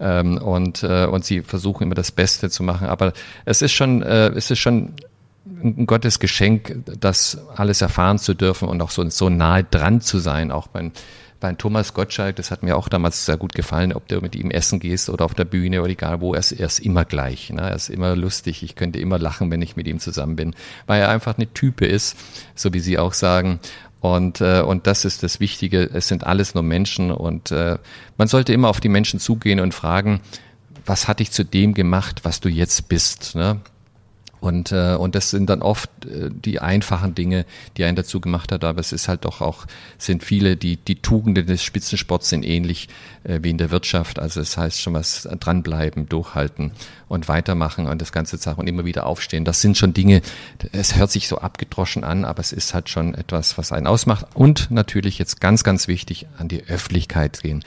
Ähm, 0.00 0.38
und, 0.38 0.82
äh, 0.82 1.06
und 1.06 1.24
sie 1.24 1.42
versuchen 1.42 1.84
immer 1.84 1.94
das 1.94 2.10
Beste 2.10 2.50
zu 2.50 2.64
machen. 2.64 2.88
Aber 2.88 3.12
es 3.44 3.62
ist 3.62 3.70
schon, 3.70 4.02
äh, 4.02 4.30
es 4.30 4.50
ist 4.50 4.58
schon 4.58 4.94
ein 5.44 5.86
Gottes 5.86 6.18
Geschenk, 6.20 6.84
das 7.00 7.38
alles 7.56 7.82
erfahren 7.82 8.18
zu 8.18 8.34
dürfen 8.34 8.68
und 8.68 8.80
auch 8.80 8.90
so, 8.90 9.08
so 9.10 9.28
nahe 9.28 9.64
dran 9.64 10.00
zu 10.00 10.18
sein, 10.18 10.52
auch 10.52 10.68
beim 10.68 10.92
bei 11.42 11.52
Thomas 11.54 11.92
Gottschalk, 11.92 12.36
das 12.36 12.52
hat 12.52 12.62
mir 12.62 12.76
auch 12.76 12.88
damals 12.88 13.26
sehr 13.26 13.36
gut 13.36 13.52
gefallen, 13.52 13.92
ob 13.92 14.06
du 14.06 14.20
mit 14.20 14.36
ihm 14.36 14.52
essen 14.52 14.78
gehst 14.78 15.10
oder 15.10 15.24
auf 15.24 15.34
der 15.34 15.44
Bühne 15.44 15.80
oder 15.82 15.90
egal 15.90 16.20
wo, 16.20 16.34
er 16.34 16.38
ist, 16.38 16.52
er 16.52 16.66
ist 16.66 16.78
immer 16.78 17.04
gleich. 17.04 17.50
Ne? 17.50 17.62
Er 17.62 17.74
ist 17.74 17.90
immer 17.90 18.14
lustig. 18.14 18.62
Ich 18.62 18.76
könnte 18.76 19.00
immer 19.00 19.18
lachen, 19.18 19.50
wenn 19.50 19.60
ich 19.60 19.74
mit 19.74 19.88
ihm 19.88 19.98
zusammen 19.98 20.36
bin, 20.36 20.54
weil 20.86 21.02
er 21.02 21.08
einfach 21.08 21.36
eine 21.36 21.52
Type 21.52 21.84
ist, 21.84 22.16
so 22.54 22.72
wie 22.72 22.78
Sie 22.78 22.96
auch 22.96 23.12
sagen. 23.12 23.58
Und, 24.00 24.40
äh, 24.40 24.62
und 24.62 24.86
das 24.86 25.04
ist 25.04 25.24
das 25.24 25.40
Wichtige. 25.40 25.90
Es 25.92 26.06
sind 26.06 26.24
alles 26.24 26.54
nur 26.54 26.62
Menschen 26.62 27.10
und 27.10 27.50
äh, 27.50 27.78
man 28.16 28.28
sollte 28.28 28.52
immer 28.52 28.68
auf 28.68 28.80
die 28.80 28.88
Menschen 28.88 29.18
zugehen 29.18 29.58
und 29.58 29.74
fragen, 29.74 30.20
was 30.86 31.08
hat 31.08 31.18
dich 31.18 31.32
zu 31.32 31.44
dem 31.44 31.74
gemacht, 31.74 32.20
was 32.24 32.40
du 32.40 32.48
jetzt 32.48 32.88
bist? 32.88 33.34
Ne? 33.34 33.60
Und, 34.42 34.72
äh, 34.72 34.96
und 34.96 35.14
das 35.14 35.30
sind 35.30 35.48
dann 35.48 35.62
oft 35.62 35.88
äh, 36.04 36.28
die 36.28 36.58
einfachen 36.58 37.14
Dinge, 37.14 37.46
die 37.76 37.84
einen 37.84 37.94
dazu 37.94 38.20
gemacht 38.20 38.50
hat. 38.50 38.64
Aber 38.64 38.80
es 38.80 38.90
ist 38.90 39.06
halt 39.06 39.24
doch 39.24 39.40
auch, 39.40 39.66
sind 39.98 40.24
viele, 40.24 40.56
die, 40.56 40.78
die 40.78 40.96
Tugenden 40.96 41.46
des 41.46 41.62
Spitzensports 41.62 42.28
sind 42.28 42.44
ähnlich 42.44 42.88
äh, 43.22 43.38
wie 43.40 43.50
in 43.50 43.58
der 43.58 43.70
Wirtschaft. 43.70 44.18
Also 44.18 44.40
es 44.40 44.50
das 44.50 44.56
heißt 44.58 44.80
schon 44.80 44.94
was 44.94 45.28
dranbleiben, 45.38 46.08
durchhalten 46.08 46.72
und 47.06 47.28
weitermachen 47.28 47.86
und 47.86 48.02
das 48.02 48.10
ganze 48.10 48.36
Sache 48.36 48.60
und 48.60 48.66
immer 48.66 48.84
wieder 48.84 49.06
aufstehen. 49.06 49.44
Das 49.44 49.60
sind 49.60 49.78
schon 49.78 49.94
Dinge, 49.94 50.22
es 50.72 50.96
hört 50.96 51.12
sich 51.12 51.28
so 51.28 51.38
abgedroschen 51.38 52.02
an, 52.02 52.24
aber 52.24 52.40
es 52.40 52.52
ist 52.52 52.74
halt 52.74 52.88
schon 52.88 53.14
etwas, 53.14 53.58
was 53.58 53.70
einen 53.70 53.86
ausmacht. 53.86 54.26
Und 54.34 54.72
natürlich 54.72 55.20
jetzt 55.20 55.40
ganz, 55.40 55.62
ganz 55.62 55.86
wichtig, 55.86 56.26
an 56.36 56.48
die 56.48 56.64
Öffentlichkeit 56.64 57.42
gehen 57.42 57.62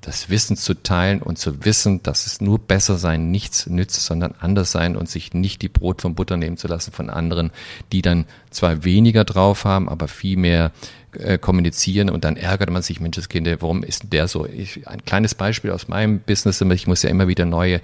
das 0.00 0.30
Wissen 0.30 0.56
zu 0.56 0.74
teilen 0.74 1.20
und 1.20 1.38
zu 1.38 1.64
wissen, 1.64 2.02
dass 2.02 2.26
es 2.26 2.40
nur 2.40 2.58
besser 2.58 2.96
sein 2.96 3.30
nichts 3.30 3.66
nützt, 3.66 4.04
sondern 4.04 4.34
anders 4.40 4.72
sein 4.72 4.96
und 4.96 5.08
sich 5.08 5.34
nicht 5.34 5.60
die 5.62 5.68
Brot 5.68 6.02
vom 6.02 6.14
Butter 6.14 6.36
nehmen 6.36 6.56
zu 6.56 6.68
lassen 6.68 6.92
von 6.92 7.10
anderen, 7.10 7.50
die 7.92 8.00
dann 8.00 8.24
zwar 8.50 8.84
weniger 8.84 9.24
drauf 9.24 9.64
haben, 9.64 9.88
aber 9.88 10.08
viel 10.08 10.38
mehr 10.38 10.72
äh, 11.12 11.38
kommunizieren 11.38 12.08
und 12.08 12.24
dann 12.24 12.36
ärgert 12.36 12.70
man 12.70 12.82
sich, 12.82 13.00
Menschenskinder, 13.00 13.60
warum 13.60 13.82
ist 13.82 14.12
der 14.12 14.28
so? 14.28 14.46
Ich, 14.46 14.86
ein 14.88 15.04
kleines 15.04 15.34
Beispiel 15.34 15.70
aus 15.70 15.88
meinem 15.88 16.20
Business, 16.20 16.60
ich 16.60 16.86
muss 16.86 17.02
ja 17.02 17.10
immer 17.10 17.28
wieder 17.28 17.44
neue 17.44 17.80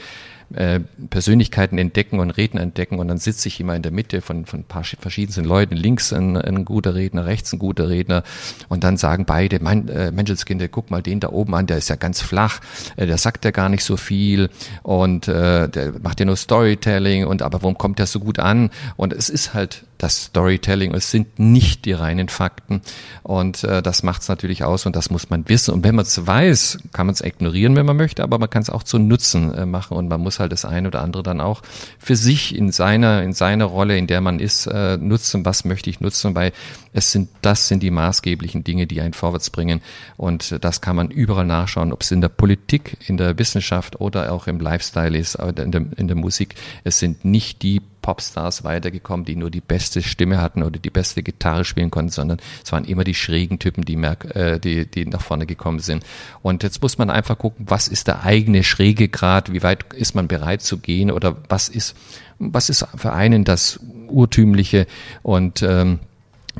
äh, 0.55 0.81
Persönlichkeiten 1.11 1.79
entdecken 1.79 2.21
und 2.21 2.31
Redner 2.31 2.61
entdecken 2.61 2.99
und 2.99 3.09
dann 3.09 3.19
sitze 3.19 3.49
ich 3.49 3.61
immer 3.61 3.75
in 3.75 3.83
der 3.83 3.93
Mitte 3.93 4.21
von, 4.21 4.47
von 4.47 4.65
paar 4.65 4.85
verschiedensten 4.85 5.45
Leuten, 5.45 5.75
links 5.77 6.13
ein, 6.13 6.37
ein 6.37 6.65
guter 6.65 6.95
Redner, 6.95 7.27
rechts 7.27 7.53
ein 7.53 7.59
guter 7.59 7.89
Redner. 7.89 8.23
Und 8.69 8.85
dann 8.85 8.97
sagen 8.97 9.25
beide, 9.25 9.61
mein 9.61 9.89
äh, 9.89 10.13
Menschenskinder, 10.13 10.69
guck 10.69 10.91
mal 10.91 11.03
den 11.03 11.21
da 11.21 11.31
oben 11.31 11.55
an, 11.55 11.67
der 11.67 11.79
ist 11.79 11.89
ja 11.89 11.97
ganz 11.97 12.21
flach, 12.21 12.61
äh, 12.97 13.07
der 13.07 13.19
sagt 13.19 13.45
ja 13.45 13.51
gar 13.51 13.69
nicht 13.69 13.85
so 13.85 13.97
viel. 13.97 14.51
Und 14.83 15.29
äh, 15.29 15.69
der 15.69 15.95
macht 16.01 16.21
ja 16.21 16.27
nur 16.27 16.37
Storytelling. 16.37 17.27
Und 17.27 17.43
aber 17.43 17.63
warum 17.63 17.79
kommt 17.79 17.99
der 17.99 18.07
so 18.07 18.21
gut 18.21 18.39
an? 18.39 18.71
Und 18.97 19.13
es 19.13 19.29
ist 19.29 19.55
halt 19.55 19.86
das 19.99 20.25
Storytelling, 20.25 20.95
es 20.95 21.11
sind 21.11 21.39
nicht 21.39 21.85
die 21.85 21.93
reinen 21.93 22.29
Fakten 22.29 22.83
und 23.23 23.65
äh, 23.65 23.83
das 23.83 24.03
macht 24.03 24.23
es 24.23 24.29
natürlich 24.29 24.65
aus 24.65 24.87
und 24.87 24.97
das 24.97 25.11
muss 25.11 25.31
man 25.31 25.49
wissen 25.49 25.75
und 25.75 25.85
wenn 25.85 25.95
man 25.95 26.05
es 26.05 26.27
weiß, 26.27 26.79
kann 26.93 27.07
man 27.07 27.15
es 27.15 27.21
ignorieren, 27.21 27.77
wenn 27.77 27.87
man 27.87 27.97
möchte, 27.97 28.23
aber 28.23 28.39
man 28.39 28.51
kann 28.51 28.63
es 28.63 28.71
auch 28.71 28.83
zu 28.83 28.99
Nutzen 28.99 29.55
äh, 29.55 29.67
machen 29.67 29.97
und 29.97 30.09
man 30.09 30.21
muss 30.21 30.41
halt 30.41 30.53
das 30.53 30.65
eine 30.65 30.89
oder 30.89 31.03
andere 31.03 31.23
dann 31.23 31.41
auch 31.41 31.63
für 31.99 32.17
sich 32.17 32.55
in 32.55 32.73
seiner, 32.73 33.23
in 33.23 33.33
seiner 33.33 33.67
Rolle, 33.67 33.97
in 33.97 34.07
der 34.07 34.21
man 34.21 34.41
ist, 34.41 34.67
äh, 34.67 34.97
nutzen. 34.97 35.45
Was 35.45 35.65
möchte 35.65 35.91
ich 35.91 36.01
nutzen? 36.01 36.35
Weil 36.35 36.53
es 36.93 37.13
sind, 37.13 37.29
das 37.43 37.69
sind 37.69 37.83
die 37.83 37.91
maßgeblichen 37.91 38.65
Dinge, 38.65 38.87
die 38.87 39.01
einen 39.01 39.15
vorwärts 39.15 39.51
bringen. 39.51 39.81
Und 40.17 40.57
das 40.65 40.81
kann 40.81 40.97
man 40.97 41.11
überall 41.11 41.47
nachschauen, 41.47 41.93
ob 41.93 42.03
es 42.03 42.11
in 42.11 42.21
der 42.21 42.29
Politik, 42.29 42.97
in 43.07 43.17
der 43.17 43.39
Wissenschaft 43.39 44.01
oder 44.01 44.33
auch 44.33 44.47
im 44.47 44.61
Lifestyle 44.61 45.17
ist, 45.17 45.35
in 45.37 45.71
der, 45.71 45.85
in 45.97 46.09
der 46.09 46.17
Musik. 46.17 46.55
Es 46.85 46.99
sind 46.99 47.25
nicht 47.25 47.63
die 47.63 47.83
Popstars 48.07 48.63
weitergekommen, 48.63 49.27
die 49.27 49.35
nur 49.35 49.51
die 49.51 49.61
beste 49.61 50.01
Stimme 50.01 50.41
hatten 50.41 50.63
oder 50.63 50.79
die 50.79 50.91
beste 50.91 51.25
Gitarre 51.25 51.65
spielen 51.65 51.91
konnten, 51.91 52.13
sondern 52.13 52.39
es 52.65 52.71
waren 52.71 52.85
immer 52.85 53.03
die 53.03 53.15
schrägen 53.15 53.59
Typen, 53.59 53.85
die, 53.85 53.97
merk, 53.97 54.37
äh, 54.37 54.61
die, 54.61 54.87
die 54.87 55.07
nach 55.07 55.21
vorne 55.21 55.45
gekommen 55.45 55.81
sind. 55.81 56.05
Und 56.41 56.63
jetzt 56.63 56.81
muss 56.83 56.99
man 56.99 57.11
einfach 57.11 57.37
gucken, 57.37 57.67
was 57.69 57.89
ist 57.89 58.07
der 58.07 58.23
eigene 58.23 58.63
schräge 58.63 59.09
Grad, 59.09 59.53
wie 59.53 59.65
weit 59.65 59.93
ist 59.93 60.15
man 60.15 60.29
bereit 60.29 60.63
zu 60.63 60.79
gehen? 60.79 61.11
Oder 61.11 61.37
was 61.49 61.69
ist, 61.69 61.97
was 62.39 62.71
ist 62.71 62.87
für 62.95 63.13
einen 63.13 63.43
das 63.43 63.81
Urtümliche? 64.07 64.87
Und 65.25 65.63
ähm, 65.63 65.99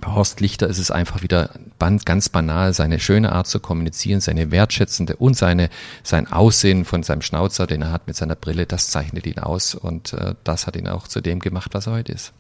bei 0.01 0.13
Horst 0.13 0.41
Lichter 0.41 0.69
ist 0.69 0.79
es 0.79 0.91
einfach 0.91 1.23
wieder 1.23 1.51
ganz 1.79 2.29
banal, 2.29 2.73
seine 2.75 3.01
schöne 3.01 3.33
Art 3.33 3.47
zu 3.47 3.61
kommunizieren, 3.61 4.21
seine 4.21 4.51
wertschätzende 4.51 5.17
und 5.17 5.37
seine, 5.37 5.71
sein 6.03 6.31
Aussehen 6.31 6.85
von 6.85 7.03
seinem 7.03 7.23
Schnauzer, 7.23 7.67
den 7.67 7.83
er 7.83 7.93
hat 7.93 8.07
mit 8.07 8.17
seiner 8.17 8.37
Brille, 8.37 8.67
das 8.67 8.89
zeichnet 8.91 9.27
ihn 9.27 9.39
aus 9.39 9.75
und 9.75 10.13
äh, 10.13 10.35
das 10.45 10.67
hat 10.67 10.77
ihn 10.77 10.89
auch 10.89 11.09
zu 11.09 11.21
dem 11.21 11.41
gemacht, 11.41 11.73
was 11.75 11.87
er 11.87 11.95
heute 11.95 12.13
ist. 12.13 12.33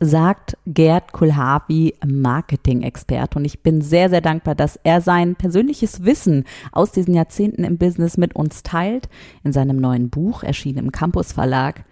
Sagt 0.00 0.56
Gerd 0.66 1.12
Kulhavi, 1.12 1.94
Marketing-Experte. 2.04 3.38
Und 3.38 3.44
ich 3.44 3.60
bin 3.60 3.80
sehr, 3.80 4.10
sehr 4.10 4.20
dankbar, 4.20 4.56
dass 4.56 4.78
er 4.82 5.00
sein 5.00 5.36
persönliches 5.36 6.04
Wissen 6.04 6.44
aus 6.72 6.90
diesen 6.90 7.14
Jahrzehnten 7.14 7.62
im 7.62 7.78
Business 7.78 8.16
mit 8.16 8.34
uns 8.34 8.64
teilt. 8.64 9.08
In 9.44 9.52
seinem 9.52 9.76
neuen 9.76 10.10
Buch, 10.10 10.42
erschienen 10.42 10.78
im 10.78 10.92
Campus 10.92 11.32
Verlag, 11.32 11.84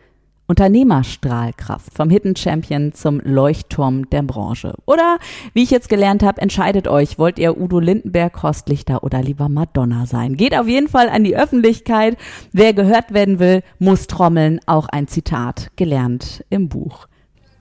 Unternehmerstrahlkraft 0.46 1.94
vom 1.94 2.10
Hidden 2.10 2.36
Champion 2.36 2.92
zum 2.92 3.20
Leuchtturm 3.20 4.10
der 4.10 4.22
Branche. 4.22 4.74
Oder, 4.86 5.18
wie 5.54 5.62
ich 5.62 5.70
jetzt 5.70 5.88
gelernt 5.88 6.22
habe, 6.22 6.40
entscheidet 6.40 6.88
euch, 6.88 7.18
wollt 7.18 7.38
ihr 7.38 7.58
Udo 7.58 7.78
Lindenberg, 7.78 8.42
Horst 8.42 8.68
Lichter 8.68 9.04
oder 9.04 9.22
lieber 9.22 9.48
Madonna 9.48 10.06
sein. 10.06 10.36
Geht 10.36 10.56
auf 10.56 10.68
jeden 10.68 10.88
Fall 10.88 11.08
an 11.08 11.24
die 11.24 11.36
Öffentlichkeit. 11.36 12.16
Wer 12.52 12.74
gehört 12.74 13.14
werden 13.14 13.38
will, 13.38 13.62
muss 13.78 14.06
trommeln. 14.06 14.60
Auch 14.66 14.88
ein 14.88 15.08
Zitat 15.08 15.70
gelernt 15.76 16.44
im 16.50 16.68
Buch. 16.68 17.06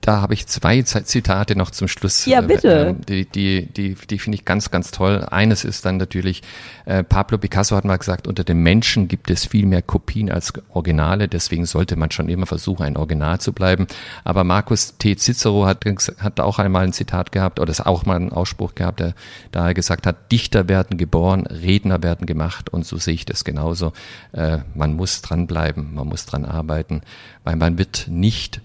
Da 0.02 0.20
habe 0.20 0.34
ich 0.34 0.48
zwei 0.48 0.82
Zitate 0.82 1.54
noch 1.54 1.70
zum 1.70 1.86
Schluss. 1.86 2.26
Ja, 2.26 2.40
bitte. 2.40 2.88
Äh, 2.88 2.94
die 3.08 3.24
die, 3.24 3.66
die, 3.66 3.94
die 3.94 4.18
finde 4.18 4.34
ich 4.34 4.44
ganz, 4.44 4.72
ganz 4.72 4.90
toll. 4.90 5.24
Eines 5.30 5.64
ist 5.64 5.84
dann 5.84 5.96
natürlich, 5.96 6.42
äh, 6.86 7.04
Pablo 7.04 7.38
Picasso 7.38 7.76
hat 7.76 7.84
mal 7.84 7.98
gesagt, 7.98 8.26
unter 8.26 8.42
den 8.42 8.58
Menschen 8.64 9.06
gibt 9.06 9.30
es 9.30 9.46
viel 9.46 9.64
mehr 9.64 9.80
Kopien 9.80 10.28
als 10.28 10.54
Originale, 10.70 11.28
deswegen 11.28 11.66
sollte 11.66 11.94
man 11.94 12.10
schon 12.10 12.28
immer 12.28 12.46
versuchen, 12.46 12.82
ein 12.82 12.96
Original 12.96 13.40
zu 13.40 13.52
bleiben. 13.52 13.86
Aber 14.24 14.42
Markus 14.42 14.98
T. 14.98 15.14
Cicero 15.14 15.66
hat, 15.66 15.84
hat 16.18 16.40
auch 16.40 16.58
einmal 16.58 16.82
ein 16.82 16.92
Zitat 16.92 17.30
gehabt, 17.30 17.60
oder 17.60 17.70
ist 17.70 17.86
auch 17.86 18.04
mal 18.04 18.16
ein 18.16 18.32
Ausspruch 18.32 18.74
gehabt, 18.74 18.98
der 18.98 19.14
da 19.52 19.72
gesagt 19.72 20.08
hat, 20.08 20.32
Dichter 20.32 20.68
werden 20.68 20.98
geboren, 20.98 21.46
Redner 21.46 22.02
werden 22.02 22.26
gemacht 22.26 22.70
und 22.70 22.84
so 22.84 22.96
sehe 22.96 23.14
ich 23.14 23.24
das 23.24 23.44
genauso. 23.44 23.92
Äh, 24.32 24.58
man 24.74 24.94
muss 24.94 25.22
dranbleiben, 25.22 25.94
man 25.94 26.08
muss 26.08 26.26
dran 26.26 26.44
arbeiten, 26.44 27.02
weil 27.44 27.54
man 27.54 27.78
wird 27.78 28.08
nicht 28.08 28.60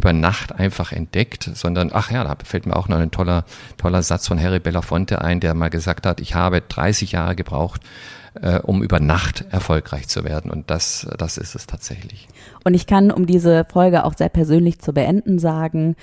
über 0.00 0.14
Nacht 0.14 0.52
einfach 0.58 0.92
entdeckt, 0.92 1.50
sondern, 1.52 1.90
ach 1.92 2.10
ja, 2.10 2.24
da 2.24 2.34
fällt 2.42 2.64
mir 2.64 2.74
auch 2.74 2.88
noch 2.88 2.96
ein 2.96 3.10
toller, 3.10 3.44
toller 3.76 4.02
Satz 4.02 4.26
von 4.26 4.40
Harry 4.40 4.58
Belafonte 4.58 5.20
ein, 5.20 5.40
der 5.40 5.52
mal 5.52 5.68
gesagt 5.68 6.06
hat, 6.06 6.20
ich 6.20 6.34
habe 6.34 6.62
30 6.62 7.12
Jahre 7.12 7.36
gebraucht, 7.36 7.82
äh, 8.40 8.60
um 8.60 8.82
über 8.82 8.98
Nacht 8.98 9.44
erfolgreich 9.50 10.08
zu 10.08 10.24
werden. 10.24 10.50
Und 10.50 10.70
das, 10.70 11.06
das 11.18 11.36
ist 11.36 11.54
es 11.54 11.66
tatsächlich. 11.66 12.28
Und 12.64 12.72
ich 12.72 12.86
kann, 12.86 13.10
um 13.10 13.26
diese 13.26 13.66
Folge 13.70 14.04
auch 14.04 14.14
sehr 14.16 14.30
persönlich 14.30 14.78
zu 14.78 14.94
beenden, 14.94 15.38
sagen, 15.38 15.96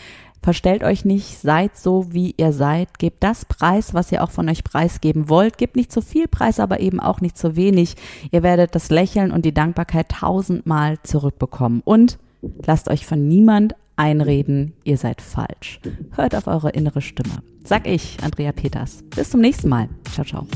Verstellt 0.43 0.83
euch 0.83 1.03
nicht, 1.03 1.39
seid 1.41 1.75
so, 1.75 2.13
wie 2.13 2.33
ihr 2.37 2.53
seid, 2.53 2.99
gebt 2.99 3.21
das 3.23 3.43
Preis, 3.43 3.93
was 3.93 4.11
ihr 4.11 4.23
auch 4.23 4.29
von 4.29 4.47
euch 4.47 4.63
preisgeben 4.63 5.27
wollt, 5.27 5.57
gebt 5.57 5.75
nicht 5.75 5.91
zu 5.91 5.99
viel 5.99 6.27
Preis, 6.27 6.61
aber 6.61 6.79
eben 6.79 7.01
auch 7.01 7.19
nicht 7.19 7.37
zu 7.37 7.57
wenig. 7.57 7.95
Ihr 8.31 8.43
werdet 8.43 8.73
das 8.73 8.89
Lächeln 8.89 9.31
und 9.31 9.43
die 9.43 9.53
Dankbarkeit 9.53 10.09
tausendmal 10.09 10.99
zurückbekommen. 11.03 11.81
Und 11.83 12.17
lasst 12.65 12.87
euch 12.87 13.05
von 13.05 13.27
niemand 13.27 13.75
einreden, 13.97 14.73
ihr 14.83 14.97
seid 14.97 15.21
falsch. 15.21 15.79
Hört 16.15 16.35
auf 16.35 16.47
eure 16.47 16.69
innere 16.69 17.01
Stimme. 17.01 17.43
Sag 17.63 17.85
ich, 17.85 18.17
Andrea 18.23 18.53
Peters. 18.53 19.03
Bis 19.15 19.31
zum 19.31 19.41
nächsten 19.41 19.67
Mal. 19.67 19.89
Ciao, 20.13 20.25
ciao. 20.25 20.47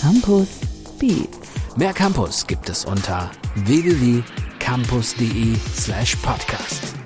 Campus 0.00 0.60
Beats. 0.98 1.50
Mehr 1.76 1.92
Campus 1.92 2.46
gibt 2.46 2.68
es 2.68 2.84
unter 2.84 3.30
www.campus.de 3.66 5.54
slash 5.74 6.16
podcast. 6.16 7.01